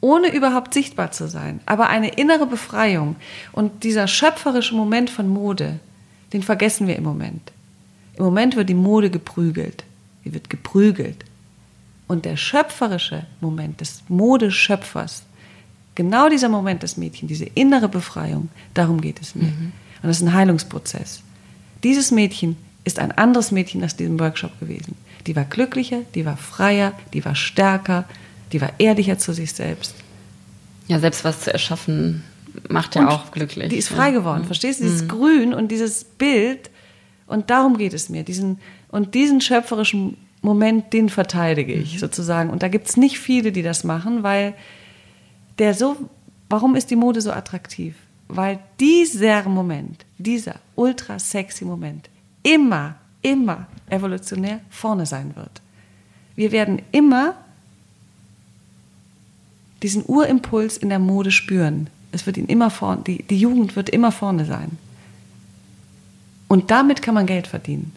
[0.00, 1.60] Ohne überhaupt sichtbar zu sein.
[1.66, 3.16] Aber eine innere Befreiung.
[3.52, 5.78] Und dieser schöpferische Moment von Mode,
[6.32, 7.52] den vergessen wir im Moment.
[8.20, 9.82] Im Moment wird die Mode geprügelt.
[10.26, 11.24] Die wird geprügelt.
[12.06, 15.22] Und der schöpferische Moment des Modeschöpfers,
[15.94, 19.44] genau dieser Moment des Mädchen, diese innere Befreiung, darum geht es mir.
[19.44, 19.72] Mhm.
[20.02, 21.22] Und das ist ein Heilungsprozess.
[21.82, 24.96] Dieses Mädchen ist ein anderes Mädchen aus diesem Workshop gewesen.
[25.26, 28.04] Die war glücklicher, die war freier, die war stärker,
[28.52, 29.94] die war ehrlicher zu sich selbst.
[30.88, 32.22] Ja, selbst was zu erschaffen
[32.68, 33.70] macht ja und auch glücklich.
[33.70, 34.46] Die ist frei geworden, mhm.
[34.46, 34.84] verstehst du?
[34.84, 35.08] Dieses mhm.
[35.08, 36.69] Grün und dieses Bild
[37.30, 38.24] und darum geht es mir.
[38.24, 41.98] Diesen, und diesen schöpferischen Moment, den verteidige ich mhm.
[41.98, 42.50] sozusagen.
[42.50, 44.54] Und da gibt es nicht viele, die das machen, weil
[45.58, 45.96] der so,
[46.48, 47.94] warum ist die Mode so attraktiv?
[48.28, 52.08] Weil dieser Moment, dieser ultra sexy Moment
[52.42, 55.62] immer, immer evolutionär vorne sein wird.
[56.34, 57.34] Wir werden immer
[59.82, 61.88] diesen Urimpuls in der Mode spüren.
[62.12, 64.78] Es wird ihn immer vorne, die, die Jugend wird immer vorne sein.
[66.50, 67.92] Und damit kann man Geld verdienen.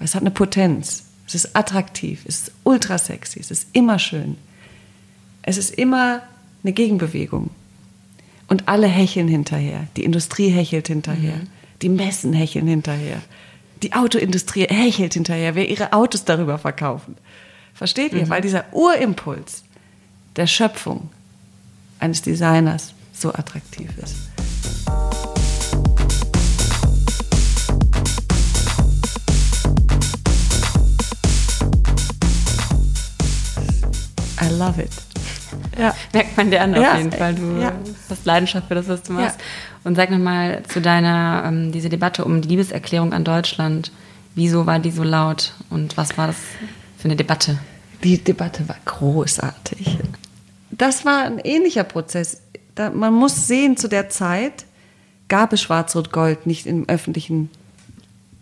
[0.00, 1.04] Es hat eine Potenz.
[1.28, 2.24] Es ist attraktiv.
[2.26, 3.38] Es ist ultra sexy.
[3.38, 4.36] Es ist immer schön.
[5.42, 6.22] Es ist immer
[6.64, 7.50] eine Gegenbewegung.
[8.48, 9.86] Und alle hecheln hinterher.
[9.96, 11.36] Die Industrie hechelt hinterher.
[11.36, 11.46] Mhm.
[11.80, 13.22] Die Messen hecheln hinterher.
[13.84, 17.14] Die Autoindustrie hechelt hinterher, wer ihre Autos darüber verkaufen.
[17.74, 18.26] Versteht ihr?
[18.26, 18.30] Mhm.
[18.30, 19.62] Weil dieser Urimpuls
[20.34, 21.10] der Schöpfung
[22.00, 24.27] eines Designers so attraktiv ist.
[34.42, 34.90] I love it.
[35.78, 35.94] Ja.
[36.12, 37.34] Merkt man dir an auf jeden Fall.
[37.34, 37.72] Du ja.
[38.10, 39.38] hast Leidenschaft für das, was du machst.
[39.38, 39.44] Ja.
[39.84, 43.92] Und sag nochmal zu deiner, ähm, diese Debatte um die Liebeserklärung an Deutschland.
[44.34, 46.36] Wieso war die so laut und was war das
[46.98, 47.58] für eine Debatte?
[48.04, 49.98] Die Debatte war großartig.
[50.70, 52.42] Das war ein ähnlicher Prozess.
[52.74, 54.66] Da, man muss sehen, zu der Zeit
[55.28, 57.50] gab es Schwarz-Rot-Gold nicht im öffentlichen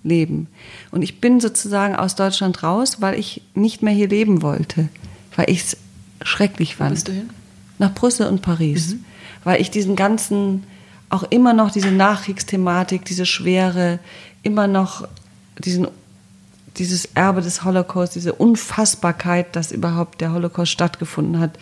[0.02, 0.48] Leben.
[0.90, 4.88] Und ich bin sozusagen aus Deutschland raus, weil ich nicht mehr hier leben wollte.
[5.34, 5.76] Weil ich es
[6.22, 6.90] schrecklich fand.
[6.90, 7.30] Wo bist du hin?
[7.78, 8.94] Nach Brüssel und Paris.
[8.94, 9.04] Mhm.
[9.44, 10.64] Weil ich diesen ganzen,
[11.10, 13.98] auch immer noch diese Nachkriegsthematik, diese Schwere,
[14.42, 15.06] immer noch
[15.58, 15.88] diesen,
[16.76, 21.58] dieses Erbe des Holocaust, diese Unfassbarkeit, dass überhaupt der Holocaust stattgefunden hat,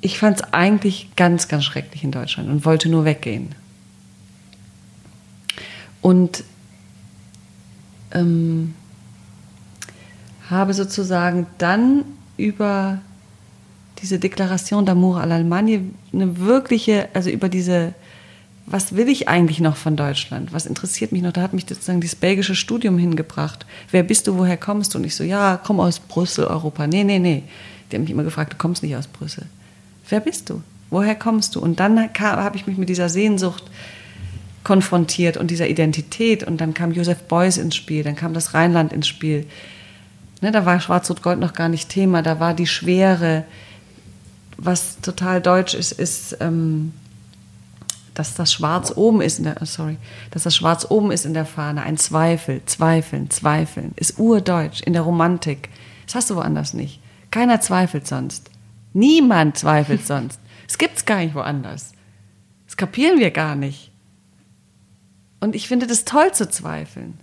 [0.00, 3.54] ich fand es eigentlich ganz, ganz schrecklich in Deutschland und wollte nur weggehen.
[6.00, 6.44] Und
[8.12, 8.74] ähm,
[10.48, 12.04] habe sozusagen dann
[12.38, 13.00] über
[14.00, 15.80] diese Deklaration d'amour à l'Allemagne
[16.12, 17.94] eine wirkliche, also über diese,
[18.66, 20.52] was will ich eigentlich noch von Deutschland?
[20.52, 21.32] Was interessiert mich noch?
[21.32, 23.66] Da hat mich sozusagen dieses belgische Studium hingebracht.
[23.90, 24.98] Wer bist du, woher kommst du?
[24.98, 26.86] Und ich so, ja, komm aus Brüssel, Europa.
[26.86, 27.42] Nee, nee, nee.
[27.90, 29.46] Die haben mich immer gefragt, du kommst nicht aus Brüssel.
[30.08, 30.62] Wer bist du?
[30.90, 31.60] Woher kommst du?
[31.60, 33.64] Und dann habe ich mich mit dieser Sehnsucht
[34.64, 36.44] konfrontiert und dieser Identität.
[36.44, 39.46] Und dann kam Josef Beuys ins Spiel, dann kam das Rheinland ins Spiel.
[40.40, 43.44] Ne, da war Schwarz-Rot-Gold noch gar nicht Thema, da war die Schwere.
[44.56, 46.92] Was total deutsch ist, ist, ähm,
[48.14, 49.96] dass das Schwarz oben ist in der, sorry,
[50.32, 51.82] dass das Schwarz oben ist in der Fahne.
[51.82, 53.92] Ein Zweifel, Zweifeln, Zweifeln.
[53.96, 55.68] Ist urdeutsch in der Romantik.
[56.06, 57.00] Das hast du woanders nicht.
[57.30, 58.50] Keiner zweifelt sonst.
[58.92, 60.40] Niemand zweifelt sonst.
[60.68, 61.92] Es gibt es gar nicht woanders.
[62.66, 63.92] Das kapieren wir gar nicht.
[65.40, 67.18] Und ich finde das toll zu zweifeln.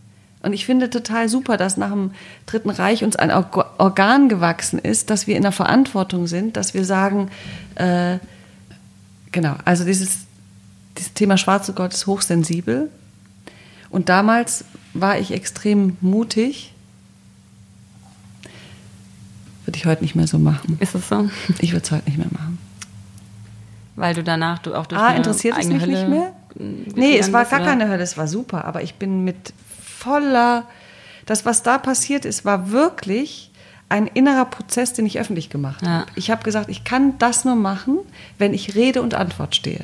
[0.46, 2.12] Und ich finde total super, dass nach dem
[2.46, 6.86] Dritten Reich uns ein Organ gewachsen ist, dass wir in der Verantwortung sind, dass wir
[6.86, 7.32] sagen,
[7.74, 8.20] äh,
[9.32, 10.20] genau, also dieses,
[11.00, 12.92] dieses Thema Schwarze Gott ist hochsensibel.
[13.90, 16.74] Und damals war ich extrem mutig.
[19.66, 20.78] Würde ich heute nicht mehr so machen.
[20.80, 21.28] Ist es so?
[21.58, 22.60] Ich würde es heute nicht mehr machen.
[23.96, 26.34] Weil du danach du auch durch Ah, interessiert es mich Hölle nicht mehr?
[26.54, 29.54] Nee, es war gar keine Hölle, es war super, aber ich bin mit
[30.06, 30.64] voller,
[31.26, 33.50] das, was da passiert ist, war wirklich
[33.90, 35.90] ein innerer Prozess, den ich öffentlich gemacht Ja.
[35.90, 36.12] habe.
[36.16, 37.98] Ich habe gesagt, ich kann das nur machen,
[38.38, 39.82] wenn ich Rede und Antwort stehe.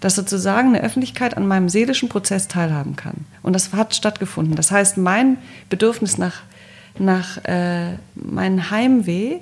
[0.00, 3.24] Dass sozusagen eine Öffentlichkeit an meinem seelischen Prozess teilhaben kann.
[3.42, 4.56] Und das hat stattgefunden.
[4.56, 5.38] Das heißt, mein
[5.70, 6.42] Bedürfnis nach,
[6.98, 9.38] nach äh, meinem Heimweh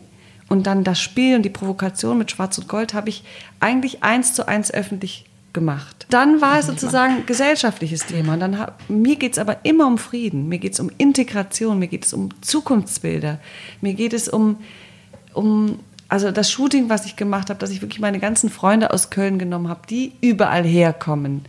[0.49, 3.25] und dann das Spiel und die Provokation mit Schwarz und Gold habe ich
[3.61, 6.07] eigentlich eins zu eins öffentlich gemacht.
[6.11, 8.35] Dann war es sozusagen ein gesellschaftliches Thema.
[8.35, 11.79] Und dann hab, mir geht es aber immer um Frieden, mir geht es um Integration,
[11.79, 13.39] mir geht es um Zukunftsbilder,
[13.81, 14.59] mir geht es um,
[15.35, 19.11] um also das Shooting, was ich gemacht habe, dass ich wirklich meine ganzen Freunde aus
[19.11, 21.45] Köln genommen habe, die überall herkommen.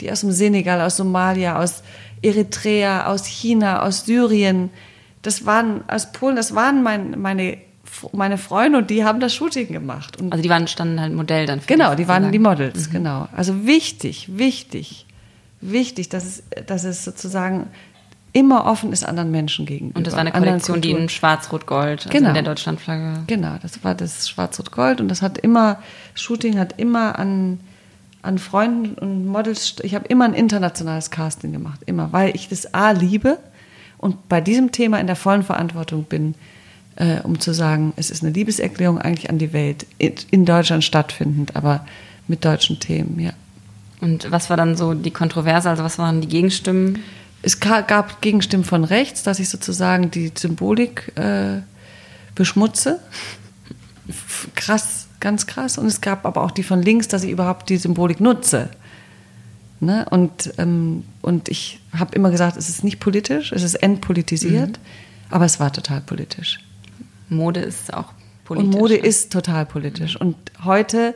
[0.00, 1.82] Die aus dem Senegal, aus Somalia, aus
[2.20, 4.70] Eritrea, aus China, aus Syrien.
[5.22, 7.58] Das waren aus Polen, das waren mein, meine,
[8.12, 10.20] meine Freunde und die haben das Shooting gemacht.
[10.20, 11.60] Und Also die waren standen halt Modell dann.
[11.60, 12.38] Für Genau, die waren die.
[12.38, 13.28] Models, genau.
[13.34, 15.06] Also wichtig, wichtig,
[15.60, 17.68] wichtig, dass es, dass es sozusagen
[18.32, 19.96] immer offen ist anderen Menschen gegenüber.
[19.96, 21.08] Und das war eine Kollektion, die in.
[21.08, 22.28] Schwarz-Rot-Gold, also Genau.
[22.28, 23.22] in der Deutschlandflagge.
[23.28, 25.78] Genau, das war das Schwarz-Rot-Gold und das hat immer,
[26.14, 27.60] Shooting hat immer an,
[28.22, 32.74] an Freunden und Models, ich habe immer ein internationales Casting gemacht, immer, weil ich das
[32.74, 33.38] A liebe
[33.98, 36.34] und bei diesem Thema in der vollen Verantwortung bin,
[36.96, 41.56] äh, um zu sagen, es ist eine Liebeserklärung eigentlich an die Welt, in, Deutschland stattfindend,
[41.56, 41.86] aber
[42.28, 43.32] mit deutschen Themen, ja.
[44.00, 47.00] Und was war dann so die Kontroverse, also was waren die Gegenstimmen?
[47.42, 51.60] Es gab Gegenstimmen von rechts, dass ich sozusagen die Symbolik äh,
[52.34, 53.00] beschmutze.
[54.54, 55.78] Krass, ganz krass.
[55.78, 58.68] Und es gab aber auch die von links, dass ich überhaupt die Symbolik nutze.
[59.80, 60.06] Ne?
[60.10, 64.78] Und, ähm, und ich habe immer gesagt, es ist nicht politisch, es ist entpolitisiert,
[65.30, 66.60] aber es war total politisch.
[67.28, 68.12] Mode ist auch
[68.44, 68.74] politisch.
[68.74, 69.00] Und Mode ne?
[69.00, 70.16] ist total politisch.
[70.16, 71.14] Und heute,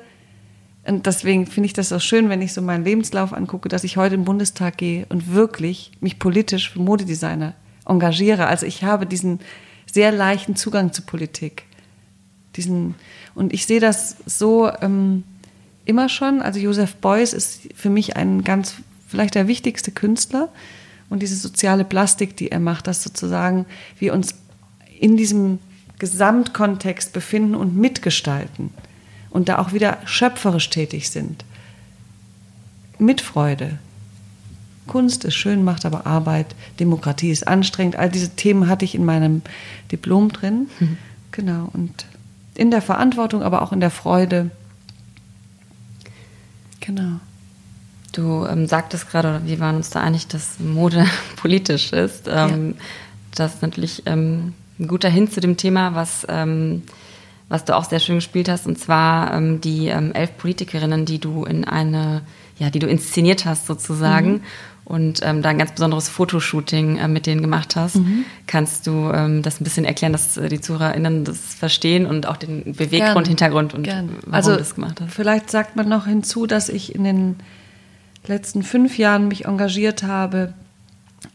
[0.85, 3.97] und deswegen finde ich das so schön, wenn ich so meinen Lebenslauf angucke, dass ich
[3.97, 7.55] heute im Bundestag gehe und wirklich mich politisch für Modedesigner
[7.87, 8.47] engagiere.
[8.47, 9.41] Also ich habe diesen
[9.91, 11.65] sehr leichten Zugang zu Politik.
[12.57, 12.95] Diesen,
[13.35, 15.25] und ich sehe das so ähm,
[15.85, 16.43] immer schon.
[16.43, 18.75] Also Josef Beuys ist für mich ein ganz,
[19.07, 20.49] vielleicht der wichtigste Künstler.
[21.09, 23.65] Und diese soziale Plastik, die er macht, dass sozusagen
[23.99, 24.35] wir uns
[25.01, 25.59] in diesem
[25.99, 28.71] Gesamtkontext befinden und mitgestalten
[29.31, 31.45] und da auch wieder schöpferisch tätig sind.
[32.99, 33.79] Mit Freude.
[34.87, 36.55] Kunst ist schön, macht aber Arbeit.
[36.81, 37.97] Demokratie ist anstrengend.
[37.97, 39.43] All diese Themen hatte ich in meinem
[39.93, 40.69] Diplom drin.
[41.31, 41.69] Genau.
[41.73, 42.07] Und
[42.55, 44.51] in der Verantwortung, aber auch in der Freude.
[46.81, 47.21] Genau.
[48.13, 52.27] Du ähm, sagtest gerade, oder wir waren uns da einig, dass Mode politisch ist.
[52.27, 52.75] Ähm,
[53.35, 56.83] Das ist natürlich ähm, ein guter Hin zu dem Thema, was, ähm,
[57.49, 61.19] was du auch sehr schön gespielt hast, und zwar ähm, die ähm, elf Politikerinnen, die
[61.19, 62.23] du in eine,
[62.59, 64.43] ja, die du inszeniert hast sozusagen.
[64.85, 67.99] Und ähm, da ein ganz besonderes Fotoshooting äh, mit denen gemacht hast.
[68.47, 72.39] Kannst du ähm, das ein bisschen erklären, dass äh, die ZuhörerInnen das verstehen und auch
[72.39, 73.25] den Beweggrund, Gern.
[73.27, 74.09] Hintergrund und Gern.
[74.23, 75.13] warum also, du das gemacht hast?
[75.13, 77.37] Vielleicht sagt man noch hinzu, dass ich in den
[78.27, 80.55] letzten fünf Jahren mich engagiert habe,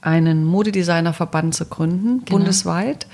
[0.01, 2.37] einen Modedesignerverband zu gründen, Genau.
[2.39, 3.05] bundesweit,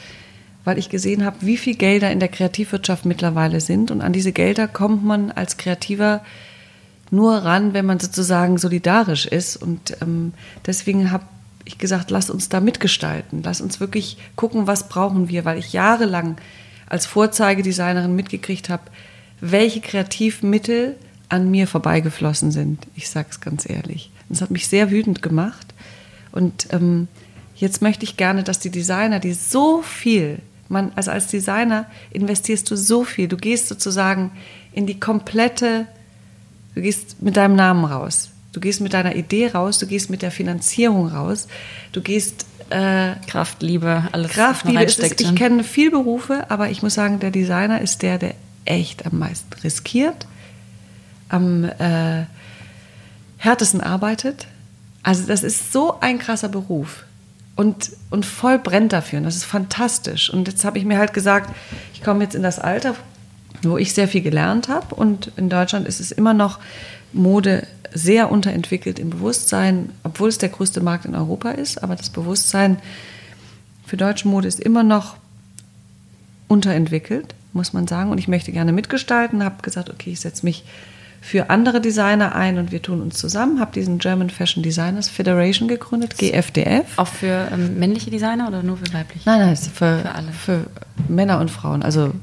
[0.69, 3.89] weil ich gesehen habe, wie viel Gelder in der Kreativwirtschaft mittlerweile sind.
[3.89, 6.21] Und an diese Gelder kommt man als Kreativer
[7.09, 9.57] nur ran, wenn man sozusagen solidarisch ist.
[9.57, 10.31] Und ähm,
[10.67, 11.23] deswegen habe
[11.65, 13.41] ich gesagt, lass uns da mitgestalten.
[13.43, 16.37] Lass uns wirklich gucken, was brauchen wir, weil ich jahrelang
[16.85, 18.83] als Vorzeigedesignerin mitgekriegt habe,
[19.41, 20.97] welche Kreativmittel
[21.29, 22.85] an mir vorbeigeflossen sind.
[22.95, 24.11] Ich sage es ganz ehrlich.
[24.29, 25.73] Das hat mich sehr wütend gemacht.
[26.31, 27.07] Und ähm,
[27.55, 32.69] jetzt möchte ich gerne, dass die Designer, die so viel, man, also als Designer investierst
[32.69, 34.31] du so viel, du gehst sozusagen
[34.71, 35.87] in die komplette,
[36.75, 40.21] du gehst mit deinem Namen raus, du gehst mit deiner Idee raus, du gehst mit
[40.21, 41.47] der Finanzierung raus,
[41.91, 44.31] du gehst äh, Kraft, Liebe, alles.
[44.31, 45.19] Kraft, Liebe ist es.
[45.19, 49.17] Ich kenne viele Berufe, aber ich muss sagen, der Designer ist der, der echt am
[49.17, 50.27] meisten riskiert,
[51.29, 52.25] am äh,
[53.37, 54.45] härtesten arbeitet.
[55.01, 57.05] Also das ist so ein krasser Beruf
[57.59, 59.17] und, und voll brennt dafür.
[59.19, 60.29] Und das ist fantastisch.
[60.29, 61.53] Und jetzt habe ich mir halt gesagt,
[61.93, 62.95] ich komme jetzt in das Alter,
[63.63, 64.95] wo ich sehr viel gelernt habe.
[64.95, 66.59] Und in Deutschland ist es immer noch
[67.11, 71.83] Mode sehr unterentwickelt im Bewusstsein, obwohl es der größte Markt in Europa ist.
[71.83, 72.77] Aber das Bewusstsein
[73.85, 75.17] für deutsche Mode ist immer noch
[76.47, 78.09] unterentwickelt, muss man sagen.
[78.09, 80.63] Und ich möchte gerne mitgestalten, habe gesagt, okay, ich setze mich
[81.21, 83.59] für andere Designer ein und wir tun uns zusammen.
[83.59, 86.97] Habe diesen German Fashion Designers Federation gegründet, GFDF.
[86.97, 89.29] Auch für ähm, männliche Designer oder nur für weibliche?
[89.29, 90.31] Nein, nein, für, für alle.
[90.31, 90.65] Für
[91.07, 91.83] Männer und Frauen.
[91.83, 92.13] Also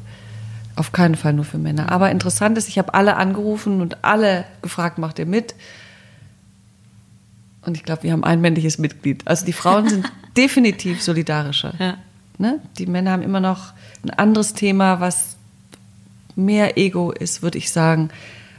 [0.77, 1.91] auf keinen Fall nur für Männer.
[1.93, 5.55] Aber interessant ist, ich habe alle angerufen und alle gefragt, macht ihr mit?
[7.63, 9.27] Und ich glaube, wir haben ein männliches Mitglied.
[9.27, 11.75] Also die Frauen sind definitiv solidarischer.
[11.79, 11.97] Ja.
[12.39, 12.61] Ne?
[12.79, 13.73] Die Männer haben immer noch
[14.05, 15.37] ein anderes Thema, was
[16.37, 18.11] mehr Ego ist, würde ich sagen,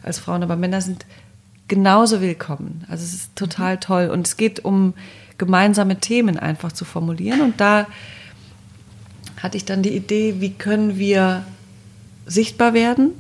[0.08, 0.44] als Frauen.
[0.44, 1.06] Aber Männer sind
[1.68, 2.86] genauso willkommen.
[2.90, 3.80] Also es ist total mhm.
[3.82, 4.10] toll.
[4.10, 4.94] Und es geht um
[5.38, 7.42] gemeinsame Themen einfach zu formulieren.
[7.42, 7.88] Und da
[9.42, 11.44] hatte ich dann die Idee, wie können wir
[12.26, 13.12] sichtbar werden?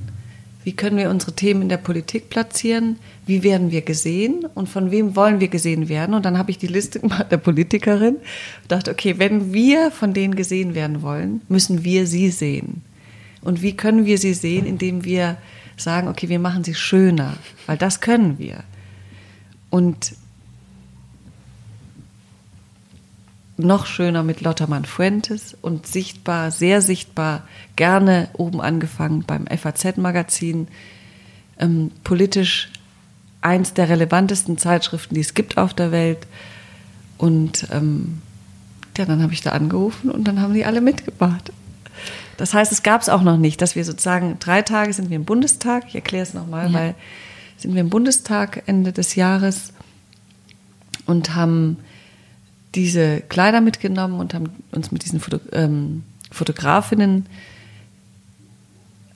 [0.63, 2.97] Wie können wir unsere Themen in der Politik platzieren?
[3.25, 4.45] Wie werden wir gesehen?
[4.53, 6.13] Und von wem wollen wir gesehen werden?
[6.13, 10.13] Und dann habe ich die Liste gemacht der Politikerin und dachte, okay, wenn wir von
[10.13, 12.81] denen gesehen werden wollen, müssen wir sie sehen.
[13.41, 14.65] Und wie können wir sie sehen?
[14.65, 15.37] Indem wir
[15.77, 17.33] sagen, okay, wir machen sie schöner,
[17.65, 18.63] weil das können wir.
[19.69, 20.13] Und
[23.57, 30.67] noch schöner mit Lottermann Fuentes und sichtbar, sehr sichtbar, gerne oben angefangen beim FAZ-Magazin,
[31.59, 32.69] ähm, politisch
[33.41, 36.27] eins der relevantesten Zeitschriften, die es gibt auf der Welt.
[37.17, 38.21] Und ähm,
[38.97, 41.51] ja, dann habe ich da angerufen und dann haben die alle mitgemacht.
[42.37, 45.15] Das heißt, es gab es auch noch nicht, dass wir sozusagen drei Tage sind wir
[45.15, 45.85] im Bundestag.
[45.87, 46.73] Ich erkläre es nochmal, ja.
[46.73, 46.95] weil
[47.57, 49.73] sind wir im Bundestag Ende des Jahres
[51.07, 51.77] und haben
[52.75, 57.25] diese Kleider mitgenommen und haben uns mit diesen Foto, ähm, Fotografinnen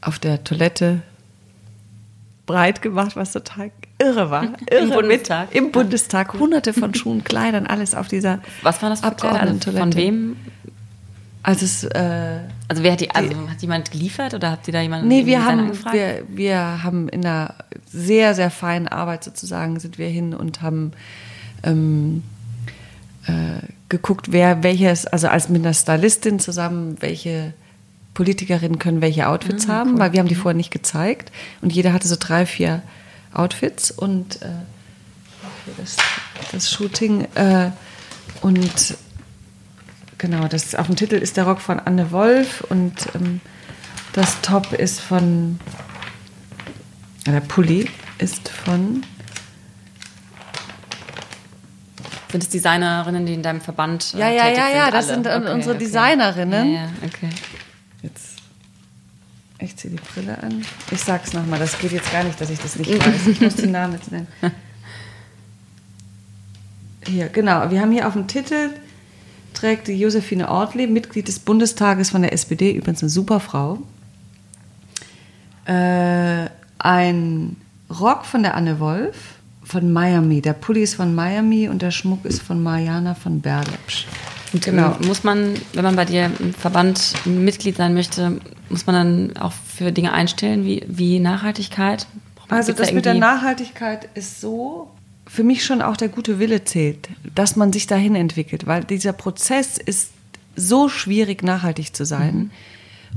[0.02, 1.04] auf der Toilette
[2.48, 4.46] breit gemacht, was total irre war.
[4.70, 5.50] Irre Im Bundestag.
[5.50, 6.34] Mit, Im Bundestag.
[6.34, 9.54] Hunderte von Schuhen, Kleidern, alles auf dieser Was war das für Kleider?
[9.54, 10.38] Von wem
[11.44, 14.74] also, es, äh, also wer hat die, also die, hat jemand geliefert oder habt ihr
[14.74, 17.56] da jemanden Nee, wir haben, wir, wir haben in einer
[17.92, 20.92] sehr, sehr feinen Arbeit sozusagen sind wir hin und haben
[21.64, 22.24] ähm,
[23.26, 27.54] äh, geguckt, wer welches, also als mit einer Stylistin zusammen, welche
[28.14, 30.00] Politikerinnen können welche Outfits mhm, haben, cool.
[30.00, 30.42] weil wir haben die mhm.
[30.42, 31.32] vorher nicht gezeigt
[31.62, 32.84] und jeder hatte so drei, vier
[33.34, 34.50] Outfits und äh,
[35.78, 35.98] das,
[36.52, 37.72] das Shooting äh,
[38.42, 38.96] und
[40.22, 43.42] genau, das auf dem Titel ist der Rock von Anne Wolf und ähm,
[44.14, 45.60] das Top ist von,
[47.26, 49.04] der Pulli ist von.
[52.32, 55.52] Sind es Designerinnen, die in deinem Verband äh, Ja, ja, ja, ja, das sind okay,
[55.52, 55.86] unsere okay.
[55.86, 56.72] Designerinnen.
[56.72, 57.30] Ja, ja, okay.
[58.04, 58.38] Jetzt,
[59.60, 60.64] ich ziehe die Brille an.
[60.92, 63.28] Ich sag's nochmal, das geht jetzt gar nicht, dass ich das nicht weiß.
[63.28, 64.28] Ich muss den Namen jetzt nennen.
[67.08, 67.72] Hier, genau.
[67.72, 68.70] Wir haben hier auf dem Titel
[69.54, 73.80] trägt die Josephine Ortli, Mitglied des Bundestages von der SPD, übrigens eine super Frau.
[75.66, 76.50] Äh,
[76.80, 77.56] ein
[77.90, 79.16] Rock von der Anne Wolf
[79.64, 80.42] von Miami.
[80.42, 84.08] Der Pulli ist von Miami und der Schmuck ist von Mariana von Berlepsch.
[84.54, 84.98] Und genau.
[85.06, 88.40] Muss man, wenn man bei dir im Verband Mitglied sein möchte,
[88.70, 92.08] muss man dann auch für Dinge einstellen, wie, wie Nachhaltigkeit?
[92.50, 94.92] Also das da mit der Nachhaltigkeit ist so,
[95.32, 99.14] für mich schon auch der gute Wille zählt, dass man sich dahin entwickelt, weil dieser
[99.14, 100.12] Prozess ist
[100.58, 102.36] so schwierig, nachhaltig zu sein.
[102.36, 102.52] Mhm.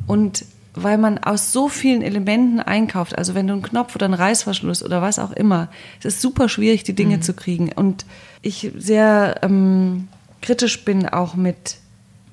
[0.07, 0.45] Und
[0.75, 4.85] weil man aus so vielen Elementen einkauft, also wenn du einen Knopf oder einen Reißverschluss
[4.85, 7.23] oder was auch immer, es ist super schwierig, die Dinge mhm.
[7.23, 7.73] zu kriegen.
[7.73, 8.07] Und
[8.43, 10.07] ich sehr ähm,
[10.41, 11.79] kritisch bin auch mit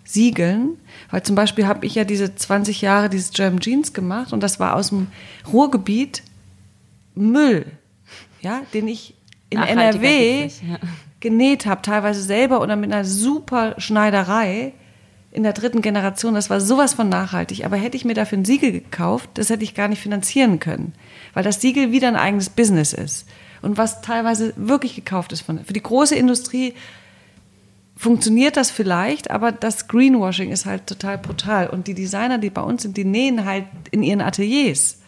[0.03, 0.77] siegeln.
[1.09, 4.59] Weil zum Beispiel habe ich ja diese 20 Jahre dieses German Jeans gemacht und das
[4.59, 5.07] war aus dem
[5.51, 6.21] Ruhrgebiet
[7.15, 7.65] Müll,
[8.41, 9.15] ja, den ich
[9.51, 10.79] in NRW nicht, ja.
[11.19, 14.73] genäht habe, teilweise selber oder mit einer super Schneiderei
[15.31, 16.33] in der dritten Generation.
[16.33, 17.63] Das war sowas von nachhaltig.
[17.65, 20.93] Aber hätte ich mir dafür ein Siegel gekauft, das hätte ich gar nicht finanzieren können,
[21.33, 23.27] weil das Siegel wieder ein eigenes Business ist
[23.61, 26.73] und was teilweise wirklich gekauft ist von für die große Industrie
[27.95, 31.69] funktioniert das vielleicht, aber das Greenwashing ist halt total brutal.
[31.69, 35.00] Und die Designer, die bei uns sind, die nähen halt in ihren Ateliers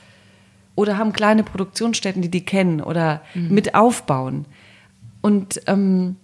[0.76, 3.54] oder haben kleine Produktionsstätten, die die kennen oder mhm.
[3.54, 4.46] mit aufbauen.
[5.22, 6.16] Und ähm,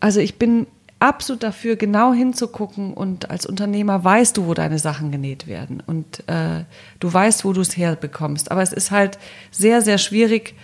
[0.00, 0.66] also ich bin
[0.98, 6.28] absolut dafür, genau hinzugucken und als Unternehmer weißt du, wo deine Sachen genäht werden und
[6.28, 6.64] äh,
[7.00, 8.50] du weißt, wo du es herbekommst.
[8.50, 9.18] Aber es ist halt
[9.50, 10.54] sehr, sehr schwierig,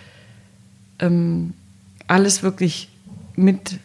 [0.99, 1.53] ähm,
[2.07, 2.89] alles wirklich
[3.35, 3.79] mit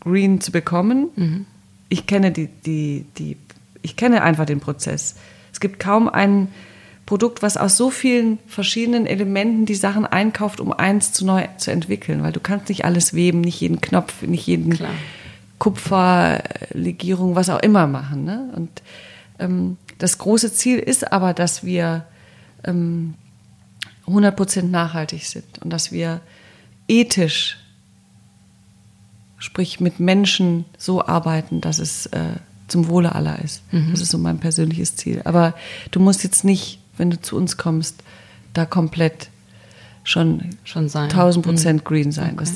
[0.00, 1.08] Green zu bekommen.
[1.16, 1.46] Mhm.
[1.88, 3.36] Ich kenne die, die, die,
[3.82, 5.16] ich kenne einfach den Prozess.
[5.52, 6.48] Es gibt kaum ein
[7.08, 11.70] Produkt, was aus so vielen verschiedenen Elementen die Sachen einkauft, um eins zu neu zu
[11.70, 14.90] entwickeln, weil du kannst nicht alles weben, nicht jeden Knopf, nicht jeden Klar.
[15.58, 18.24] Kupferlegierung, was auch immer machen.
[18.24, 18.52] Ne?
[18.54, 18.82] Und
[19.38, 22.04] ähm, das große Ziel ist aber, dass wir
[22.64, 23.14] ähm,
[24.06, 26.20] 100% nachhaltig sind und dass wir
[26.88, 27.56] ethisch
[29.38, 32.34] sprich mit Menschen so arbeiten, dass es äh,
[32.66, 33.62] zum Wohle aller ist.
[33.72, 33.92] Mhm.
[33.92, 35.22] Das ist so mein persönliches Ziel.
[35.24, 35.54] Aber
[35.90, 38.02] du musst jetzt nicht, wenn du zu uns kommst,
[38.54, 39.30] da komplett
[40.04, 41.10] schon, schon sein.
[41.10, 41.88] 1000 Prozent mhm.
[41.88, 42.38] green sein.
[42.38, 42.48] Okay.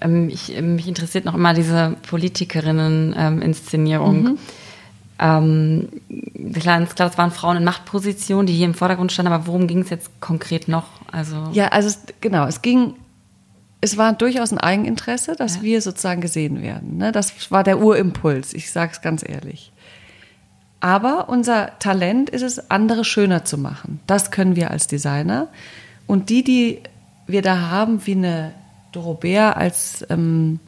[0.00, 4.16] Ähm, ich, ähm, mich interessiert noch immer diese Politikerinnen-Inszenierung.
[4.16, 4.38] Ähm, mhm.
[5.20, 5.88] Ähm,
[6.54, 9.80] klar, klar, es waren Frauen in Machtpositionen, die hier im Vordergrund standen, aber worum ging
[9.80, 10.84] es jetzt konkret noch?
[11.10, 12.94] Also ja, also es, genau, es ging
[13.80, 15.62] es war durchaus ein Eigeninteresse, dass ja.
[15.62, 16.96] wir sozusagen gesehen werden.
[16.96, 17.12] Ne?
[17.12, 19.72] Das war der Urimpuls, ich sage es ganz ehrlich.
[20.80, 24.00] Aber unser Talent ist es, andere schöner zu machen.
[24.06, 25.48] Das können wir als Designer.
[26.06, 26.82] Und die, die
[27.26, 28.52] wir da haben, wie eine
[28.92, 30.60] Dorobert als ähm,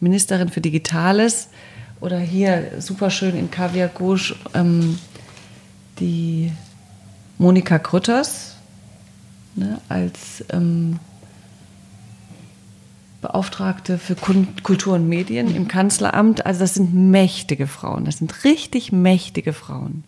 [0.00, 1.48] Ministerin für Digitales
[2.00, 4.98] oder hier super schön in Kaviar Gauche ähm,
[5.98, 6.52] die
[7.38, 8.56] Monika Krütters
[9.54, 10.98] ne, als ähm,
[13.20, 16.46] Beauftragte für Kultur und Medien im Kanzleramt.
[16.46, 20.04] Also das sind mächtige Frauen, das sind richtig mächtige Frauen.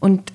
[0.00, 0.32] Und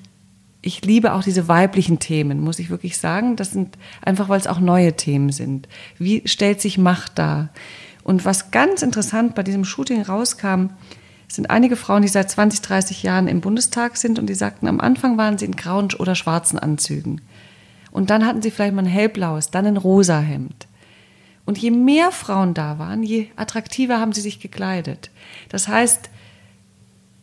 [0.62, 3.36] ich liebe auch diese weiblichen Themen, muss ich wirklich sagen.
[3.36, 5.68] Das sind einfach, weil es auch neue Themen sind.
[5.98, 7.50] Wie stellt sich Macht dar?
[8.02, 10.70] Und was ganz interessant bei diesem Shooting rauskam,
[11.28, 14.80] sind einige Frauen, die seit 20, 30 Jahren im Bundestag sind und die sagten, am
[14.80, 17.20] Anfang waren sie in grauen oder schwarzen Anzügen.
[17.90, 20.66] Und dann hatten sie vielleicht mal ein hellblaues, dann ein rosa Hemd.
[21.46, 25.10] Und je mehr Frauen da waren, je attraktiver haben sie sich gekleidet.
[25.50, 26.08] Das heißt,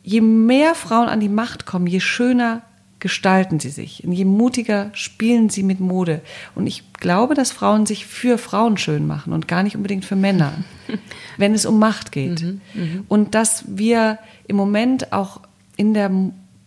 [0.03, 2.61] je mehr Frauen an die Macht kommen, je schöner
[2.99, 6.21] gestalten sie sich und je mutiger spielen sie mit Mode.
[6.53, 10.15] Und ich glaube, dass Frauen sich für Frauen schön machen und gar nicht unbedingt für
[10.15, 10.53] Männer,
[11.37, 12.43] wenn es um Macht geht.
[12.43, 13.03] Mhm, mh.
[13.07, 15.41] Und dass wir im Moment auch
[15.77, 16.11] in der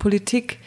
[0.00, 0.59] Politik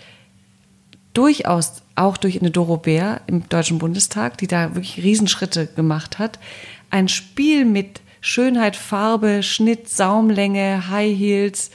[1.13, 6.39] durchaus auch durch eine Doro Bär im Deutschen Bundestag, die da wirklich Riesenschritte gemacht hat,
[6.89, 11.71] ein Spiel mit Schönheit, Farbe, Schnitt, Saumlänge, High Heels,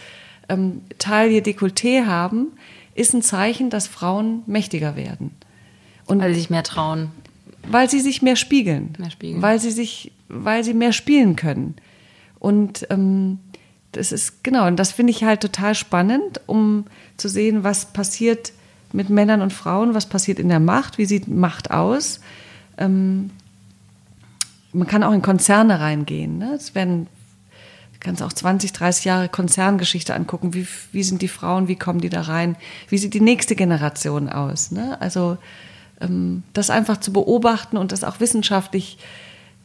[0.48, 2.52] ähm, Taille, Dekolleté haben,
[2.94, 5.30] ist ein Zeichen, dass Frauen mächtiger werden.
[6.06, 7.10] Und weil sie sich mehr trauen.
[7.68, 8.94] Weil sie sich mehr spiegeln.
[8.98, 9.40] Mehr spiegeln.
[9.40, 11.76] Weil sie sich, weil sie mehr spielen können.
[12.38, 13.38] Und ähm,
[13.92, 16.86] das ist, genau, und das finde ich halt total spannend, um
[17.16, 18.52] zu sehen, was passiert
[18.92, 22.20] mit Männern und Frauen, was passiert in der Macht, wie sieht Macht aus.
[22.78, 23.30] Ähm,
[24.72, 26.38] man kann auch in Konzerne reingehen.
[26.38, 26.54] Ne?
[26.54, 27.06] Es werden,
[27.92, 30.54] du kannst auch 20, 30 Jahre Konzerngeschichte angucken.
[30.54, 32.56] Wie, wie sind die Frauen, wie kommen die da rein?
[32.88, 34.70] Wie sieht die nächste Generation aus?
[34.70, 35.00] Ne?
[35.00, 35.38] Also
[36.00, 38.98] ähm, das einfach zu beobachten und das auch wissenschaftlich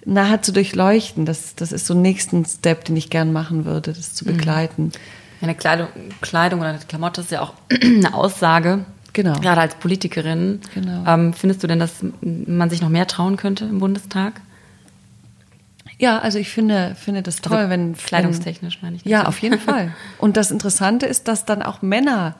[0.06, 3.94] nahe zu durchleuchten, das, das ist so ein nächsten Step, den ich gern machen würde,
[3.94, 4.38] das zu mhm.
[4.38, 4.92] begleiten.
[5.42, 5.88] Eine Kleidung,
[6.22, 7.54] Kleidung oder eine Klamotte ist ja auch
[7.84, 8.86] eine Aussage.
[9.14, 9.34] Genau.
[9.40, 10.62] Gerade als Politikerin.
[10.74, 11.04] Genau.
[11.06, 14.42] Ähm, findest du denn, dass man sich noch mehr trauen könnte im Bundestag?
[16.00, 17.96] Ja, also ich finde, finde das toll, also wenn.
[17.96, 19.06] Kleidungstechnisch meine ich.
[19.06, 19.94] Ja, auf jeden Fall.
[20.20, 22.36] Und das Interessante ist, dass dann auch Männer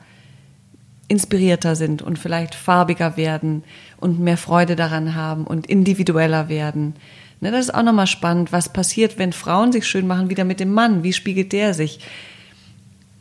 [1.08, 3.64] inspirierter sind und vielleicht farbiger werden
[3.96, 6.96] und mehr Freude daran haben und individueller werden.
[7.40, 8.52] Ne, das ist auch nochmal spannend.
[8.52, 11.02] Was passiert, wenn Frauen sich schön machen, wieder mit dem Mann?
[11.02, 12.00] Wie spiegelt der sich?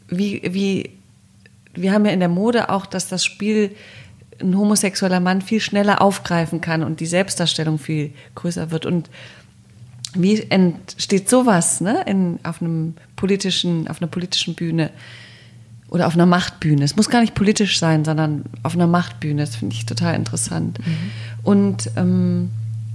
[0.10, 0.92] Wie, wie,
[1.74, 3.74] wir haben ja in der Mode auch, dass das Spiel
[4.42, 8.86] ein homosexueller Mann viel schneller aufgreifen kann und die Selbstdarstellung viel größer wird.
[8.86, 9.10] Und
[10.14, 14.90] wie entsteht sowas ne, in, auf, einem politischen, auf einer politischen Bühne
[15.90, 16.84] oder auf einer Machtbühne?
[16.84, 19.42] Es muss gar nicht politisch sein, sondern auf einer Machtbühne.
[19.42, 20.80] Das finde ich total interessant.
[20.80, 20.94] Mhm.
[21.44, 22.50] Und ähm,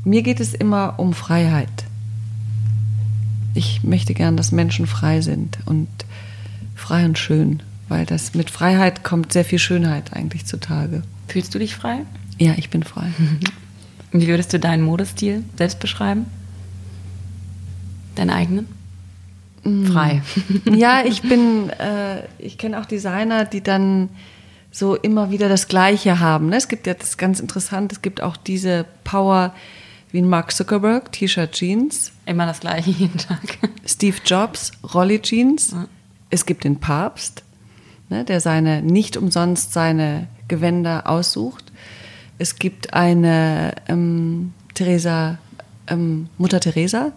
[0.05, 1.85] mir geht es immer um Freiheit.
[3.55, 5.89] Ich möchte gern, dass Menschen frei sind und
[6.75, 11.03] frei und schön, weil das mit Freiheit kommt sehr viel Schönheit eigentlich zutage.
[11.29, 12.01] Fühlst du dich frei?
[12.39, 13.09] Ja, ich bin frei.
[14.13, 16.27] Wie würdest du deinen Modestil selbst beschreiben?
[18.15, 18.69] Deinen eigenen?
[19.65, 19.87] Mm.
[19.87, 20.23] Frei.
[20.65, 24.09] Ja, ich bin, äh, ich kenne auch Designer, die dann
[24.71, 26.49] so immer wieder das Gleiche haben.
[26.49, 26.57] Ne?
[26.57, 29.55] Es gibt ja das ganz interessant, es gibt auch diese Power
[30.11, 32.13] wie ein Mark Zuckerberg, T-Shirt Jeans.
[32.27, 33.59] Immer das Gleiche jeden Tag.
[33.87, 35.73] Steve Jobs, Rolly Jeans.
[35.73, 35.87] Ja.
[36.31, 37.43] Es gibt den Papst,
[38.09, 41.73] ne, der seine nicht umsonst seine Gewänder aussucht.
[42.39, 45.39] Es gibt eine ähm, Theresa,
[45.87, 47.13] ähm, Mutter Teresa,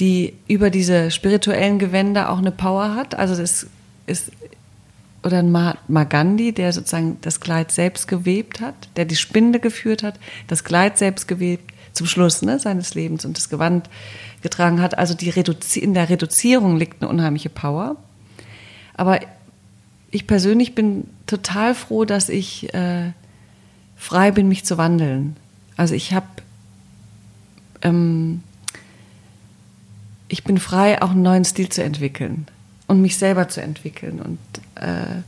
[0.00, 3.14] die über diese spirituellen Gewänder auch eine Power hat.
[3.14, 3.66] Also das
[4.06, 4.32] ist
[5.22, 10.02] oder ein Mahatma Gandhi, der sozusagen das Kleid selbst gewebt hat, der die Spinde geführt
[10.02, 13.88] hat, das Kleid selbst gewebt zum Schluss ne, seines Lebens und das Gewand
[14.42, 14.98] getragen hat.
[14.98, 17.96] Also die Reduzi in der Reduzierung liegt eine unheimliche Power.
[18.94, 19.20] Aber
[20.10, 23.12] ich persönlich bin total froh, dass ich äh,
[23.96, 25.36] frei bin, mich zu wandeln.
[25.76, 26.26] Also ich habe,
[27.82, 28.42] ähm,
[30.34, 32.48] ich bin frei, auch einen neuen Stil zu entwickeln
[32.88, 34.20] und mich selber zu entwickeln.
[34.20, 34.38] Und
[34.74, 35.22] äh,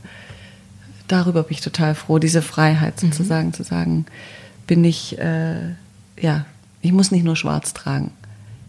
[1.07, 3.13] darüber bin ich total froh, diese Freiheit mhm.
[3.13, 3.53] sozusagen mhm.
[3.53, 4.05] zu sagen,
[4.67, 5.69] bin ich, äh,
[6.19, 6.45] ja,
[6.81, 8.11] ich muss nicht nur schwarz tragen,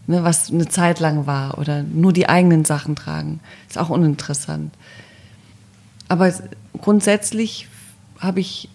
[0.07, 3.41] ne, was eine Zeit lang war, oder nur die eigenen Sachen tragen.
[3.67, 4.73] Ist auch uninteressant.
[6.07, 6.33] Aber
[6.79, 7.67] grundsätzlich
[8.17, 8.69] habe ich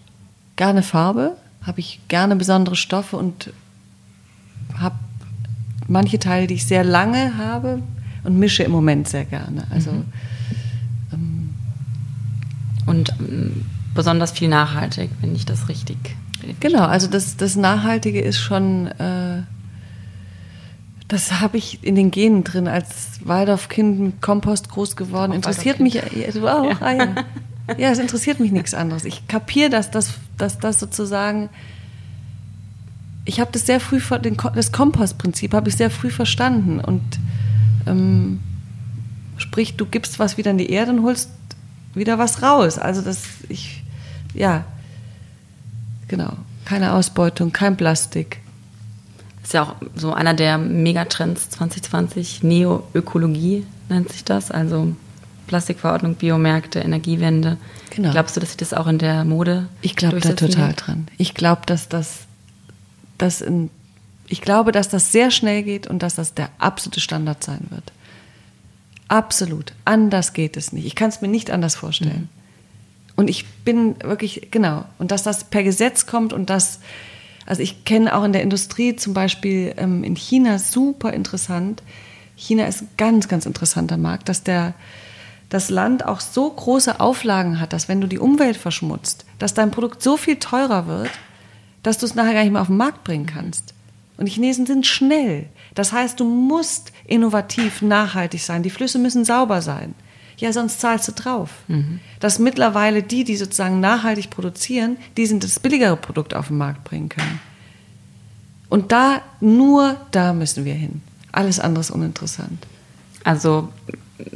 [0.56, 3.54] gerne Farbe, habe ich gerne besondere Stoffe und
[4.78, 4.96] habe
[5.88, 7.82] manche Teile, die ich sehr lange habe
[8.24, 9.66] und mische im Moment sehr gerne.
[9.70, 10.04] Also mhm.
[11.12, 11.54] ähm,
[12.86, 13.64] und ähm,
[13.94, 16.16] besonders viel nachhaltig, wenn ich das richtig.
[16.60, 19.42] Genau, also das, das Nachhaltige ist schon, äh,
[21.08, 25.32] das habe ich in den Genen drin, als Waldorfkind mit Kompost groß geworden.
[25.32, 26.76] Auch interessiert mich, ja, du auch, ja.
[26.80, 27.14] Ah, ja.
[27.78, 29.04] ja, es interessiert mich nichts anderes.
[29.04, 31.48] Ich kapiere das, dass, dass das sozusagen,
[33.24, 34.00] ich habe das sehr früh,
[34.54, 37.02] das Kompostprinzip habe ich sehr früh verstanden und
[37.86, 38.40] ähm,
[39.38, 41.30] sprich, du gibst was wieder in die Erde und holst
[41.94, 42.78] wieder was raus.
[42.78, 43.82] Also das, ich,
[44.34, 44.64] ja,
[46.08, 46.32] genau,
[46.64, 48.40] keine Ausbeutung, kein Plastik.
[49.40, 54.94] Das ist ja auch so einer der Megatrends 2020, Neoökologie nennt sich das, also
[55.46, 57.58] Plastikverordnung, Biomärkte, Energiewende.
[57.90, 58.10] Genau.
[58.10, 61.08] Glaubst du, dass sich das auch in der Mode Ich glaube da total dran.
[61.18, 62.20] Ich glaube, dass das,
[63.18, 63.70] das in,
[64.28, 67.92] ich glaube, dass das sehr schnell geht und dass das der absolute Standard sein wird.
[69.08, 69.72] Absolut.
[69.84, 70.86] Anders geht es nicht.
[70.86, 72.28] Ich kann es mir nicht anders vorstellen.
[72.32, 72.44] Mhm.
[73.16, 76.80] Und ich bin wirklich, genau, und dass das per Gesetz kommt und dass,
[77.46, 81.82] also ich kenne auch in der Industrie zum Beispiel ähm, in China super interessant.
[82.36, 84.74] China ist ein ganz, ganz interessanter Markt, dass der,
[85.48, 89.70] das Land auch so große Auflagen hat, dass wenn du die Umwelt verschmutzt, dass dein
[89.70, 91.10] Produkt so viel teurer wird,
[91.84, 93.74] dass du es nachher gar nicht mehr auf den Markt bringen kannst.
[94.16, 95.46] Und die Chinesen sind schnell.
[95.74, 98.62] Das heißt, du musst innovativ, nachhaltig sein.
[98.64, 99.94] Die Flüsse müssen sauber sein.
[100.38, 101.50] Ja, sonst zahlst du drauf.
[101.68, 102.00] Mhm.
[102.20, 106.82] Dass mittlerweile die, die sozusagen nachhaltig produzieren, die sind das billigere Produkt auf den Markt
[106.84, 107.40] bringen können.
[108.68, 111.02] Und da, nur da müssen wir hin.
[111.30, 112.66] Alles andere ist uninteressant.
[113.22, 113.68] Also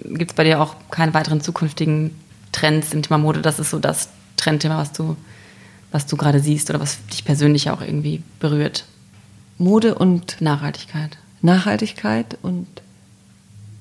[0.05, 2.15] gibt es bei dir auch keine weiteren zukünftigen
[2.53, 3.43] Trends im Thema Mode?
[3.43, 5.17] Das ist so das Trendthema, was du,
[5.91, 8.85] was du gerade siehst oder was dich persönlich auch irgendwie berührt.
[9.59, 11.19] Mode und Nachhaltigkeit.
[11.43, 12.67] Nachhaltigkeit und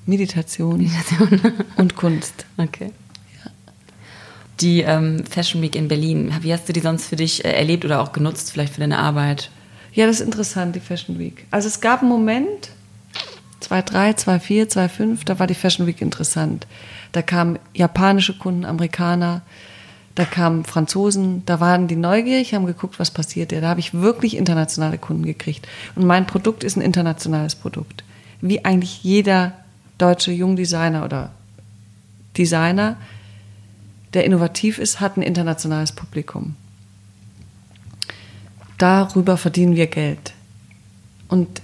[0.06, 1.64] Meditation, Meditation.
[1.76, 2.46] und Kunst.
[2.56, 2.92] Okay.
[3.44, 3.50] Ja.
[4.60, 7.84] Die ähm, Fashion Week in Berlin, wie hast du die sonst für dich äh, erlebt
[7.84, 9.50] oder auch genutzt, vielleicht für deine Arbeit?
[9.92, 11.46] Ja, das ist interessant, die Fashion Week.
[11.50, 12.70] Also es gab einen Moment,
[13.60, 16.66] 2003, 2004, 2005, da war die Fashion Week interessant.
[17.12, 19.42] Da kamen japanische Kunden, Amerikaner,
[20.18, 23.52] da kamen Franzosen, da waren die neugierig, haben geguckt, was passiert.
[23.52, 25.68] Da habe ich wirklich internationale Kunden gekriegt.
[25.94, 28.02] Und mein Produkt ist ein internationales Produkt.
[28.40, 29.52] Wie eigentlich jeder
[29.96, 31.30] deutsche Jungdesigner oder
[32.36, 32.96] Designer,
[34.12, 36.56] der innovativ ist, hat ein internationales Publikum.
[38.76, 40.32] Darüber verdienen wir Geld.
[41.28, 41.62] Und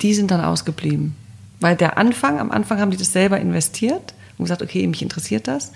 [0.00, 1.16] die sind dann ausgeblieben.
[1.58, 5.48] Weil der Anfang, am Anfang haben die das selber investiert und gesagt, okay, mich interessiert
[5.48, 5.72] das.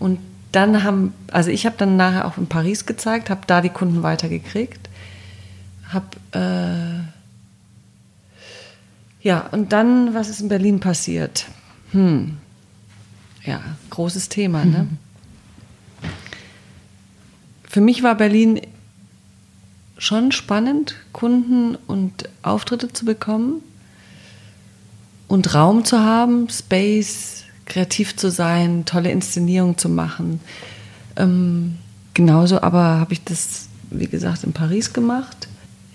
[0.00, 0.18] Und
[0.52, 4.02] dann haben, also ich habe dann nachher auch in Paris gezeigt, habe da die Kunden
[4.02, 4.88] weitergekriegt,
[5.88, 7.12] habe äh,
[9.26, 11.46] Ja, und dann, was ist in Berlin passiert?
[11.90, 12.36] Hm.
[13.44, 14.88] Ja, großes Thema, ne?
[17.68, 18.60] Für mich war Berlin
[19.98, 23.62] schon spannend, Kunden und Auftritte zu bekommen
[25.28, 30.40] und Raum zu haben, Space, kreativ zu sein, tolle Inszenierungen zu machen.
[31.16, 31.76] Ähm,
[32.14, 35.48] genauso aber habe ich das, wie gesagt, in Paris gemacht.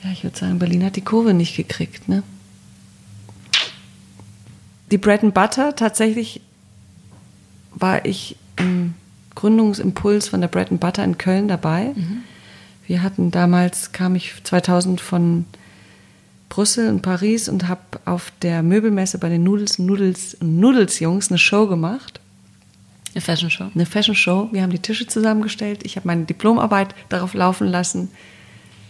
[0.04, 2.08] Ja, ich würde sagen, Berlin hat die Kurve nicht gekriegt.
[2.08, 2.24] Ne?
[4.92, 6.42] Die Bread and Butter, tatsächlich
[7.74, 8.94] war ich im
[9.36, 11.94] Gründungsimpuls von der Bread and Butter in Köln dabei.
[11.96, 12.24] Mhm.
[12.88, 15.46] Wir hatten damals, kam ich 2000 von
[16.52, 21.38] Brüssel und Paris und habe auf der Möbelmesse bei den Nudels, Nudels, Nudels Jungs eine
[21.38, 22.20] Show gemacht.
[23.14, 23.68] Eine Fashion Show?
[23.74, 24.50] Eine Fashion Show.
[24.52, 25.80] Wir haben die Tische zusammengestellt.
[25.86, 28.10] Ich habe meine Diplomarbeit darauf laufen lassen,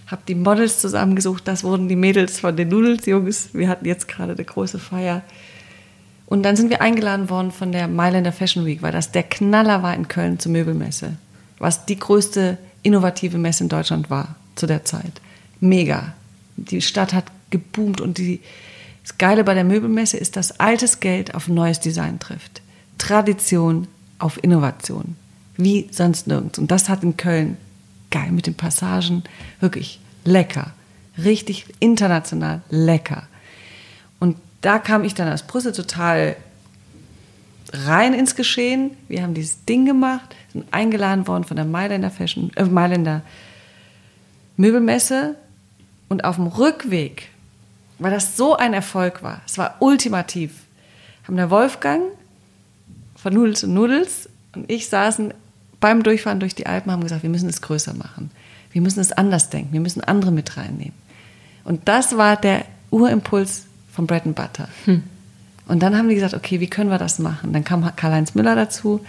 [0.07, 1.47] habe die Models zusammengesucht.
[1.47, 3.49] Das wurden die Mädels von den Nudels Jungs.
[3.53, 5.21] Wir hatten jetzt gerade eine große Feier.
[6.25, 9.83] Und dann sind wir eingeladen worden von der Mailänder Fashion Week, weil das der Knaller
[9.83, 11.13] war in Köln zur Möbelmesse,
[11.59, 15.21] was die größte innovative Messe in Deutschland war zu der Zeit.
[15.59, 16.15] Mega.
[16.57, 18.41] Die Stadt hat geboomt und die,
[19.03, 22.61] das Geile bei der Möbelmesse ist, dass altes Geld auf neues Design trifft.
[22.97, 23.87] Tradition
[24.19, 25.15] auf Innovation.
[25.57, 26.57] Wie sonst nirgends.
[26.59, 27.57] Und das hat in Köln
[28.09, 29.23] geil mit den Passagen
[29.59, 30.73] wirklich lecker.
[31.17, 33.23] Richtig international lecker.
[34.19, 36.35] Und da kam ich dann aus Brüssel total
[37.73, 38.91] rein ins Geschehen.
[39.07, 43.23] Wir haben dieses Ding gemacht, sind eingeladen worden von der Mailänder Fashion, äh, Mailänder
[44.57, 45.35] Möbelmesse.
[46.09, 47.29] Und auf dem Rückweg,
[48.01, 50.51] weil das so ein Erfolg war, es war ultimativ,
[51.27, 52.01] haben der Wolfgang
[53.15, 55.33] von Nudels und Nudels und ich saßen
[55.79, 58.31] beim Durchfahren durch die Alpen, haben gesagt, wir müssen es größer machen.
[58.71, 59.73] Wir müssen es anders denken.
[59.73, 60.93] Wir müssen andere mit reinnehmen.
[61.63, 64.69] Und das war der Urimpuls von Bread and Butter.
[64.85, 65.03] Hm.
[65.67, 67.53] Und dann haben die gesagt, okay, wie können wir das machen?
[67.53, 69.01] Dann kam Karl-Heinz Müller dazu.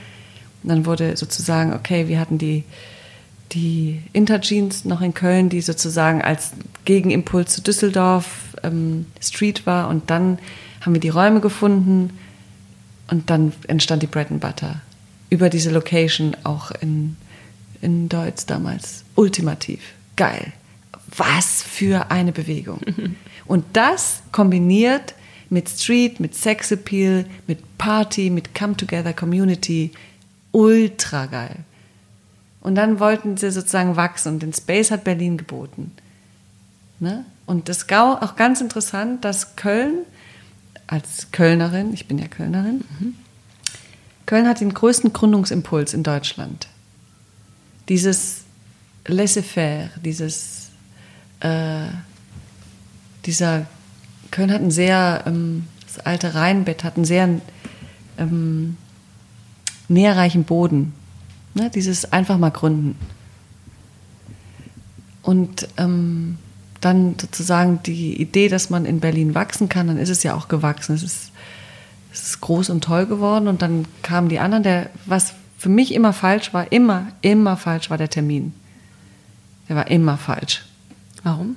[0.62, 2.64] Und dann wurde sozusagen, okay, wir hatten die,
[3.52, 6.52] die Interjeans noch in Köln, die sozusagen als
[6.84, 8.26] Gegenimpuls zu Düsseldorf
[8.62, 9.88] ähm, Street war.
[9.88, 10.38] Und dann
[10.80, 12.18] haben wir die Räume gefunden
[13.10, 14.80] und dann entstand die Bread and Butter.
[15.30, 17.16] Über diese Location auch in,
[17.80, 19.04] in Deutsch damals.
[19.14, 19.80] Ultimativ.
[20.16, 20.52] Geil.
[21.16, 22.80] Was für eine Bewegung.
[23.46, 25.14] Und das kombiniert
[25.50, 29.90] mit Street, mit Sexappeal, mit Party, mit Come Together Community.
[30.52, 31.56] Ultra geil.
[32.62, 35.90] Und dann wollten sie sozusagen wachsen und den Space hat Berlin geboten.
[37.00, 37.24] Ne?
[37.46, 40.04] Und das ist auch ganz interessant, dass Köln
[40.86, 43.14] als Kölnerin, ich bin ja Kölnerin, mhm.
[44.26, 46.68] Köln hat den größten Gründungsimpuls in Deutschland.
[47.88, 48.44] Dieses
[49.06, 50.70] Laissez-faire, dieses,
[51.40, 51.86] äh,
[53.26, 53.66] dieser
[54.30, 57.28] Köln hat ein sehr, ähm, das alte Rheinbett hat einen sehr
[58.18, 58.76] ähm,
[59.88, 60.94] nährreichen Boden.
[61.54, 61.70] Ne?
[61.70, 62.96] Dieses einfach mal gründen.
[65.22, 66.38] Und ähm,
[66.84, 70.48] dann sozusagen die Idee, dass man in Berlin wachsen kann, dann ist es ja auch
[70.48, 70.94] gewachsen.
[70.94, 71.30] Es ist,
[72.12, 73.48] es ist groß und toll geworden.
[73.48, 74.62] Und dann kamen die anderen.
[74.62, 78.52] Der, was für mich immer falsch war, immer, immer falsch war der Termin.
[79.68, 80.64] Der war immer falsch.
[81.22, 81.56] Warum?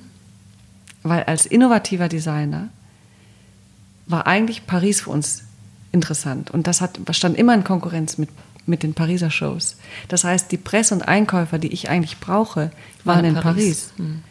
[1.06, 2.70] weil als innovativer Designer
[4.08, 5.44] war eigentlich Paris für uns
[5.92, 6.50] interessant.
[6.50, 8.30] Und das hat, stand immer in Konkurrenz mit,
[8.66, 9.78] mit den Pariser Shows.
[10.08, 12.72] Das heißt, die Presse und Einkäufer, die ich eigentlich brauche,
[13.04, 13.92] waren in, in Paris.
[13.92, 13.94] Paris.
[13.98, 14.24] Hm.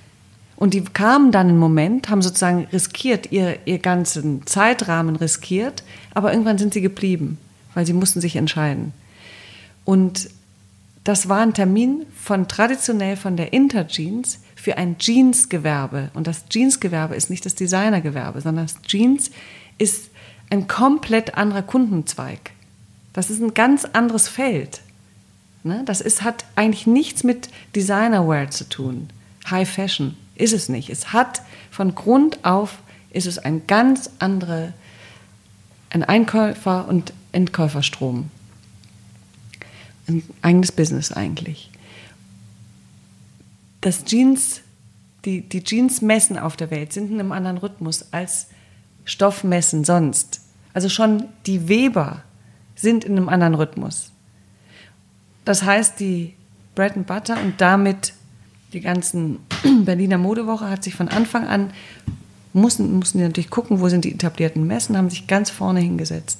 [0.57, 5.83] Und die kamen dann einen Moment, haben sozusagen riskiert, ihr, ihr ganzen Zeitrahmen riskiert,
[6.15, 7.39] aber irgendwann sind sie geblieben,
[7.75, 8.93] weil sie mussten sich entscheiden.
[9.85, 10.31] Und
[11.03, 16.11] das war ein Termin von traditionell von der Interjeans für ein Jeansgewerbe.
[16.15, 19.31] Und das Jeansgewerbe ist nicht das Designergewerbe, sondern das Jeans
[19.77, 20.11] ist
[20.51, 22.53] ein komplett anderer Kundenzweig.
[23.13, 24.81] Das ist ein ganz anderes Feld.
[25.63, 25.83] Ne?
[25.85, 29.11] Das ist, hat eigentlich nichts mit Designerwear zu tun.
[29.51, 30.91] High Fashion ist es nicht.
[30.91, 32.79] Es hat von Grund auf
[33.11, 34.73] ist es ein ganz andere,
[35.91, 38.31] ein Einkäufer- und Endkäuferstrom.
[40.09, 41.71] Ein eigenes Business eigentlich
[43.85, 44.63] dass Jeans,
[45.27, 48.47] die, die Jeansmessen auf der Welt sind in einem anderen Rhythmus als
[49.05, 50.41] Stoffmessen sonst.
[50.73, 52.23] Also schon die Weber
[52.75, 54.11] sind in einem anderen Rhythmus.
[55.45, 56.35] Das heißt, die
[56.75, 58.15] Bread and Butter und damit
[58.75, 59.39] die ganzen
[59.85, 61.71] Berliner Modewoche hat sich von Anfang an,
[62.53, 66.39] mussten, mussten die natürlich gucken, wo sind die etablierten Messen, haben sich ganz vorne hingesetzt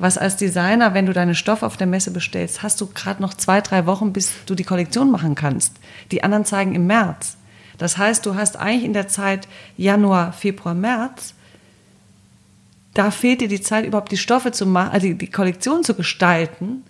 [0.00, 3.34] was als Designer, wenn du deinen Stoff auf der Messe bestellst, hast du gerade noch
[3.34, 5.74] zwei, drei Wochen, bis du die Kollektion machen kannst.
[6.12, 7.36] Die anderen zeigen im März.
[7.78, 11.34] Das heißt, du hast eigentlich in der Zeit Januar, Februar, März
[12.98, 15.94] da fehlt dir die Zeit, überhaupt die Stoffe zu machen, also die, die Kollektion zu
[15.94, 16.82] gestalten,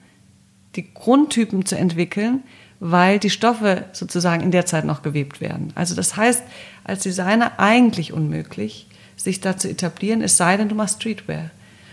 [0.75, 2.43] die Grundtypen zu entwickeln,
[2.81, 5.73] weil die Stoffe sozusagen in der Zeit noch gewebt werden.
[5.75, 6.43] Also das heißt,
[6.85, 11.51] als Designer eigentlich unmöglich, sich da zu etablieren, es sei denn, du machst Streetwear.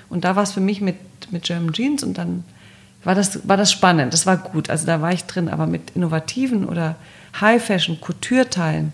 [0.09, 0.97] Und da war es für mich mit,
[1.31, 2.43] mit German Jeans und dann
[3.03, 4.69] war das, war das spannend, das war gut.
[4.69, 6.95] Also da war ich drin, aber mit innovativen oder
[7.39, 8.93] High-Fashion, Couture-Teilen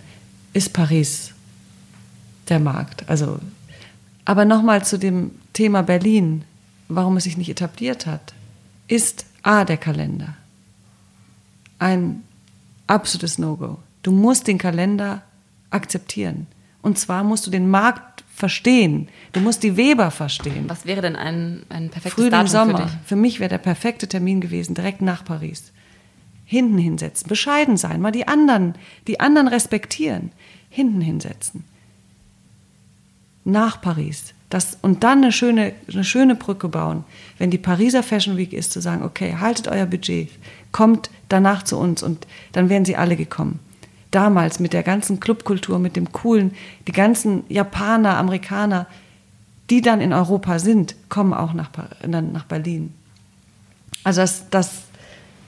[0.54, 1.34] ist Paris
[2.50, 3.10] der Markt.
[3.10, 3.40] Also,
[4.26, 6.44] aber nochmal zu dem Thema Berlin,
[6.88, 8.34] warum es sich nicht etabliert hat,
[8.88, 10.36] ist A, der Kalender.
[11.82, 12.22] Ein
[12.86, 13.80] absolutes No-Go.
[14.04, 15.24] Du musst den Kalender
[15.72, 16.46] akzeptieren.
[16.84, 19.08] Und zwar musst du den Markt verstehen.
[19.32, 20.66] Du musst die Weber verstehen.
[20.68, 22.78] Was wäre denn ein, ein perfektes Frühling, Datum Sommer.
[22.78, 22.94] für dich?
[23.06, 25.72] Für mich wäre der perfekte Termin gewesen, direkt nach Paris.
[26.46, 28.76] Hinten hinsetzen, bescheiden sein, mal die anderen,
[29.08, 30.32] die anderen respektieren.
[30.70, 31.64] Hinten hinsetzen.
[33.44, 34.36] Nach Paris.
[34.52, 37.04] Das, und dann eine schöne, eine schöne Brücke bauen.
[37.40, 40.30] Wenn die Pariser Fashion Week ist, zu sagen, okay, haltet euer Budget,
[40.72, 43.60] kommt danach zu uns und dann wären sie alle gekommen
[44.12, 46.54] damals mit der ganzen Clubkultur, mit dem coolen,
[46.88, 48.86] die ganzen Japaner, Amerikaner,
[49.70, 51.70] die dann in Europa sind, kommen auch nach,
[52.06, 52.94] nach Berlin.
[54.04, 54.82] Also das, das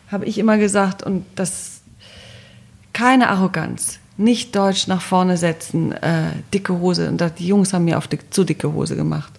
[0.09, 1.81] habe ich immer gesagt und das
[2.93, 7.09] keine Arroganz, nicht Deutsch nach vorne setzen, äh, dicke Hose.
[7.09, 9.33] Und die Jungs haben mir auf die, zu dicke Hose gemacht.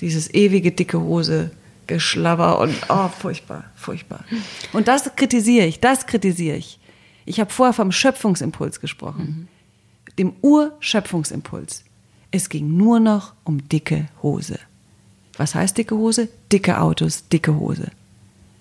[0.00, 1.50] Dieses ewige dicke Hose,
[1.86, 4.24] Geschlabber und oh, furchtbar, furchtbar.
[4.72, 6.78] Und das kritisiere ich, das kritisiere ich.
[7.26, 9.48] Ich habe vorher vom Schöpfungsimpuls gesprochen.
[10.08, 10.14] Mhm.
[10.18, 11.84] Dem Urschöpfungsimpuls.
[12.30, 14.58] Es ging nur noch um dicke Hose.
[15.36, 16.28] Was heißt dicke Hose?
[16.52, 17.90] Dicke Autos, dicke Hose.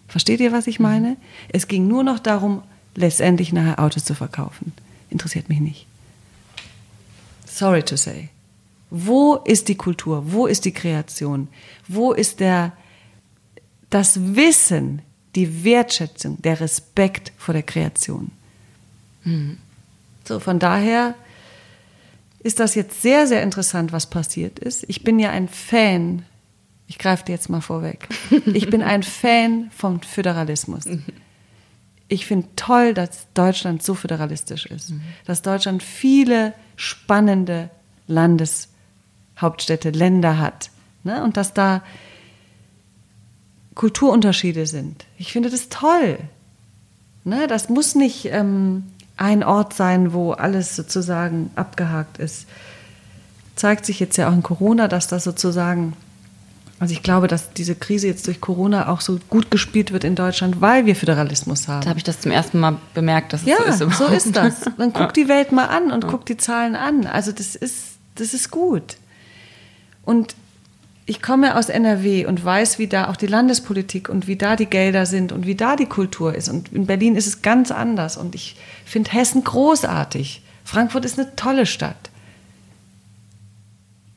[0.08, 1.10] Versteht ihr, was ich meine?
[1.12, 1.18] Mhm.
[1.50, 2.64] Es ging nur noch darum,
[2.96, 4.74] letztendlich nachher Autos zu verkaufen.
[5.10, 5.88] Interessiert mich nicht.
[7.46, 8.30] Sorry to say.
[8.90, 10.32] Wo ist die Kultur?
[10.32, 11.48] Wo ist die Kreation?
[11.88, 12.74] Wo ist der,
[13.90, 15.02] das Wissen,
[15.36, 18.32] die Wertschätzung, der Respekt vor der Kreation?
[19.24, 19.58] Mhm.
[20.26, 21.16] So, von daher
[22.40, 24.86] ist das jetzt sehr, sehr interessant, was passiert ist.
[24.88, 26.24] Ich bin ja ein Fan,
[26.88, 28.08] ich greife dir jetzt mal vorweg,
[28.46, 30.86] ich bin ein Fan vom Föderalismus.
[32.10, 35.02] Ich finde toll, dass Deutschland so föderalistisch ist, mhm.
[35.26, 37.70] dass Deutschland viele spannende
[38.08, 40.72] Landeshauptstädte, Länder hat
[41.04, 41.24] ne?
[41.24, 41.84] und dass da
[43.76, 45.06] Kulturunterschiede sind.
[45.18, 46.18] Ich finde das toll.
[47.24, 47.48] Ne?
[47.48, 48.84] Das muss nicht ähm,
[49.16, 52.48] ein Ort sein, wo alles sozusagen abgehakt ist.
[53.56, 55.94] Zeigt sich jetzt ja auch in Corona, dass das sozusagen,
[56.80, 60.16] also ich glaube, dass diese Krise jetzt durch Corona auch so gut gespielt wird in
[60.16, 61.82] Deutschland, weil wir Föderalismus haben.
[61.82, 63.98] Da habe ich das zum ersten Mal bemerkt, dass es ja, so ist.
[63.98, 64.62] so ist das.
[64.78, 67.06] Dann guck die Welt mal an und guck die Zahlen an.
[67.06, 68.96] Also das ist, das ist gut.
[70.06, 70.36] Und
[71.06, 74.68] ich komme aus NRW und weiß, wie da auch die Landespolitik und wie da die
[74.68, 76.48] Gelder sind und wie da die Kultur ist.
[76.48, 78.16] Und in Berlin ist es ganz anders.
[78.16, 78.56] Und ich
[78.86, 80.44] finde Hessen großartig.
[80.64, 82.10] Frankfurt ist eine tolle Stadt.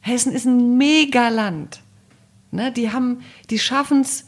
[0.00, 1.80] Hessen ist ein Megaland.
[2.52, 4.26] Ne, die haben, die schaffen es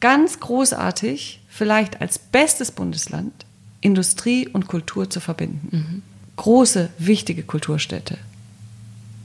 [0.00, 3.32] ganz großartig, vielleicht als bestes Bundesland,
[3.80, 5.68] Industrie und Kultur zu verbinden.
[5.70, 6.02] Mhm.
[6.36, 8.16] Große, wichtige Kulturstädte.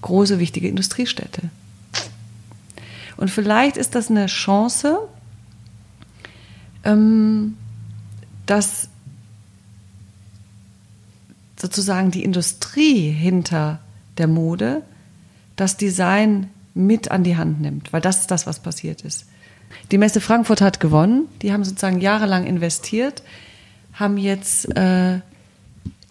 [0.02, 1.52] Große, wichtige Industriestädte.
[3.18, 4.98] Und vielleicht ist das eine Chance,
[6.84, 7.56] ähm,
[8.48, 8.90] dass
[11.56, 13.80] sozusagen die Industrie hinter
[14.18, 14.82] der Mode
[15.56, 19.28] das Design mit an die Hand nimmt, weil das ist das, was passiert ist.
[19.92, 23.24] Die Messe Frankfurt hat gewonnen, die haben sozusagen jahrelang investiert,
[23.94, 25.20] haben jetzt äh,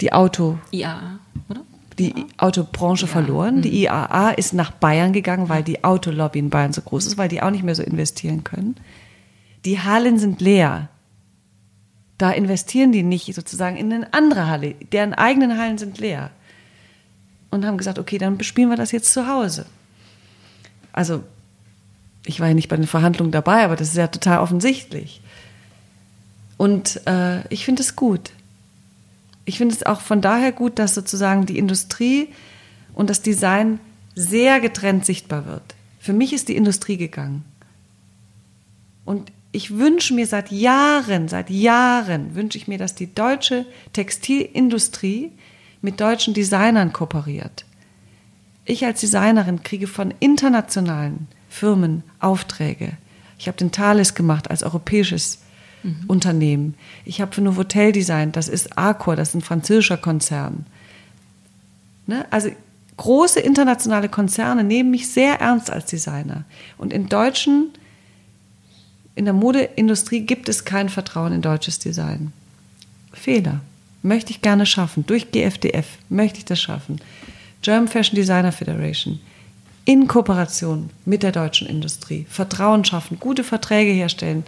[0.01, 0.59] die Auto.
[0.71, 1.63] Ja, oder?
[1.99, 3.13] die Autobranche ja.
[3.13, 3.57] verloren.
[3.57, 3.63] Mhm.
[3.63, 7.29] Die IAA ist nach Bayern gegangen, weil die Autolobby in Bayern so groß ist, weil
[7.29, 8.77] die auch nicht mehr so investieren können.
[9.65, 10.89] Die Hallen sind leer.
[12.19, 14.75] Da investieren die nicht sozusagen in eine andere Halle.
[14.93, 16.31] Deren eigenen Hallen sind leer.
[17.51, 19.67] Und haben gesagt, okay, dann bespielen wir das jetzt zu Hause.
[20.93, 21.23] Also,
[22.25, 25.21] ich war ja nicht bei den Verhandlungen dabei, aber das ist ja total offensichtlich.
[26.57, 28.33] Und äh, ich finde es gut
[29.45, 32.29] ich finde es auch von daher gut, dass sozusagen die Industrie
[32.95, 33.81] und das Design
[34.15, 35.63] sehr getrennt sichtbar wird.
[35.99, 37.45] Für mich ist die Industrie gegangen.
[39.05, 45.33] Und ich wünsche mir seit Jahren, seit Jahren wünsche ich mir, dass die deutsche Textilindustrie
[45.81, 47.65] mit deutschen Designern kooperiert.
[48.65, 52.93] Ich als Designerin kriege von internationalen Firmen Aufträge.
[53.39, 55.41] Ich habe den Thales gemacht als europäisches
[55.83, 56.05] mhm.
[56.07, 56.75] Unternehmen.
[57.05, 60.67] Ich habe für Novotel designt, das ist Accor, das ist ein französischer Konzern.
[62.07, 62.25] Ne?
[62.31, 62.51] Also
[62.97, 66.45] große internationale Konzerne nehmen mich sehr ernst als Designer.
[66.79, 67.71] Und in deutschen,
[69.15, 72.33] in der Modeindustrie gibt es kein Vertrauen in deutsches Design.
[73.13, 73.61] Fehler.
[74.05, 75.05] Möchte ich gerne schaffen.
[75.07, 77.01] Durch GFDF möchte ich das schaffen.
[77.63, 79.21] German Fashion Designer Federation.
[79.85, 82.27] In Kooperation mit der deutschen Industrie.
[82.29, 84.45] Vertrauen schaffen, gute Verträge herstellen.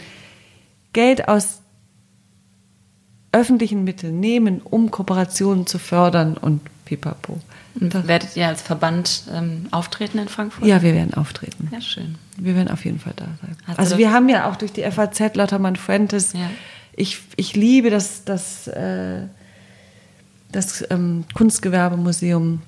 [0.93, 1.61] Geld aus
[3.33, 7.41] öffentlichen Mitteln nehmen, um Kooperationen zu fördern und pipapo.
[7.81, 10.65] Und werdet ihr als Verband ähm, auftreten in Frankfurt?
[10.65, 11.69] Ja, wir werden auftreten.
[11.73, 12.15] Ja, schön.
[12.37, 13.57] Wir werden auf jeden Fall da sein.
[13.67, 16.49] Hast also wir haben ja auch durch die FAZ Lottermann Fuentes, Ja.
[16.95, 19.23] ich, ich liebe das, das, äh,
[20.53, 22.63] das ähm, Kunstgewerbemuseum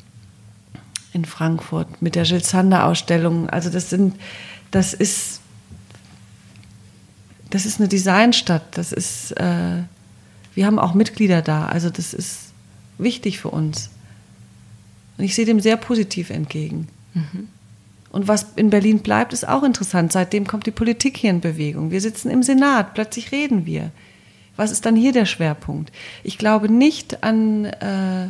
[1.12, 3.48] in Frankfurt mit der Jill Sander Ausstellung.
[3.48, 4.14] Also das sind,
[4.70, 5.40] das ist,
[7.50, 8.76] das ist eine Designstadt.
[8.76, 9.82] Das ist, äh,
[10.54, 11.66] wir haben auch Mitglieder da.
[11.66, 12.52] Also das ist
[12.98, 13.90] wichtig für uns.
[15.18, 16.88] Und ich sehe dem sehr positiv entgegen.
[18.10, 20.12] Und was in Berlin bleibt, ist auch interessant.
[20.12, 21.90] Seitdem kommt die Politik hier in Bewegung.
[21.90, 23.90] Wir sitzen im Senat, plötzlich reden wir.
[24.56, 25.92] Was ist dann hier der Schwerpunkt?
[26.22, 28.28] Ich glaube nicht an äh,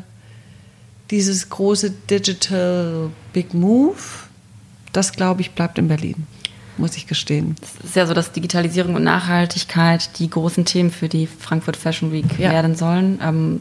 [1.11, 3.97] dieses große Digital Big Move.
[4.93, 6.27] Das, glaube ich, bleibt in Berlin,
[6.79, 7.55] muss ich gestehen.
[7.63, 12.13] Es ist ja so, dass Digitalisierung und Nachhaltigkeit die großen Themen für die Frankfurt Fashion
[12.13, 12.51] Week Ja.
[12.51, 13.19] werden sollen.
[13.23, 13.61] Ähm,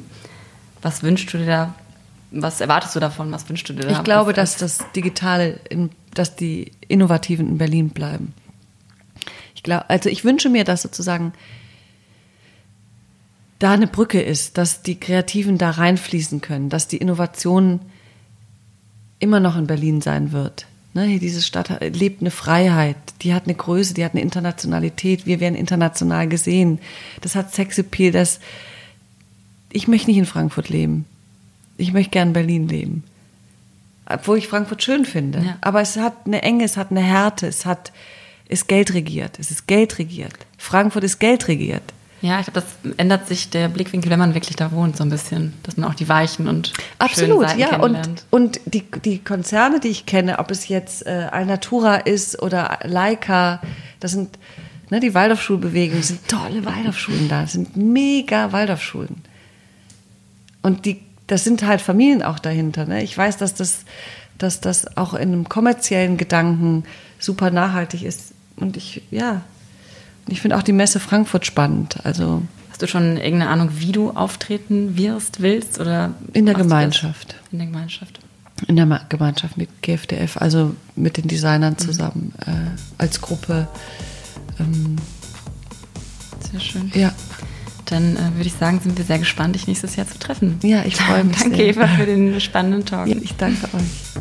[0.81, 1.73] was wünschst du dir da?
[2.31, 3.31] Was erwartest du davon?
[3.31, 3.91] Was wünschst du dir da?
[3.91, 8.33] Ich glaube, dass das Digitale, in, dass die Innovativen in Berlin bleiben.
[9.55, 11.33] Ich glaube, also ich wünsche mir, dass sozusagen
[13.59, 17.79] da eine Brücke ist, dass die Kreativen da reinfließen können, dass die Innovation
[19.19, 20.67] immer noch in Berlin sein wird.
[20.93, 25.41] Ne, diese Stadt lebt eine Freiheit, die hat eine Größe, die hat eine Internationalität, wir
[25.41, 26.79] werden international gesehen.
[27.19, 28.39] Das hat Sexappeal, das
[29.75, 31.05] ich möchte nicht in Frankfurt leben.
[31.75, 33.03] Ich möchte gern in Berlin leben.
[34.05, 35.39] Obwohl ich Frankfurt schön finde.
[35.39, 35.57] Ja.
[35.59, 37.91] Aber es hat eine Enge, es hat eine Härte, es hat,
[38.47, 39.37] ist Geld regiert.
[39.37, 40.45] Es ist Geld regiert.
[40.57, 41.83] Frankfurt ist Geld regiert.
[42.25, 45.11] Ja, ich glaube, das ändert sich der Blickwinkel, wenn man wirklich da wohnt, so ein
[45.11, 45.53] bisschen.
[45.61, 47.79] Dass man auch die weichen und Absolut, Seiten ja.
[47.79, 52.79] Und, und die, die Konzerne, die ich kenne, ob es jetzt äh, Alnatura ist oder
[52.83, 53.61] Leica,
[53.99, 54.39] das sind
[54.89, 59.17] ne, die Waldorfschulbewegung, das sind tolle Waldorfschulen da, das sind mega Waldorfschulen.
[60.63, 62.85] Und die, das sind halt Familien auch dahinter.
[62.85, 63.03] Ne?
[63.03, 63.85] Ich weiß, dass das,
[64.39, 66.85] dass das auch in einem kommerziellen Gedanken
[67.19, 68.33] super nachhaltig ist.
[68.55, 69.41] Und ich, ja,
[70.27, 71.97] ich finde auch die Messe Frankfurt spannend.
[72.03, 75.79] Also Hast du schon irgendeine Ahnung, wie du auftreten wirst, willst?
[75.79, 76.55] Oder In der?
[76.55, 77.35] Gemeinschaft.
[77.51, 78.19] In der Gemeinschaft.
[78.67, 82.51] in der Gemeinschaft mit GFDF, also mit den Designern zusammen äh,
[82.97, 83.67] als Gruppe.
[84.59, 84.95] Ähm,
[86.51, 86.91] Sehr schön.
[86.95, 87.13] ja,
[87.85, 90.57] Dann äh, würde ich sagen, sind wir sehr gespannt, dich nächstes Jahr zu treffen.
[90.63, 91.67] Ja, ich freue mich Danke, sehr.
[91.67, 93.07] Eva, für den spannenden Talk.
[93.07, 94.15] ja, ich danke euch.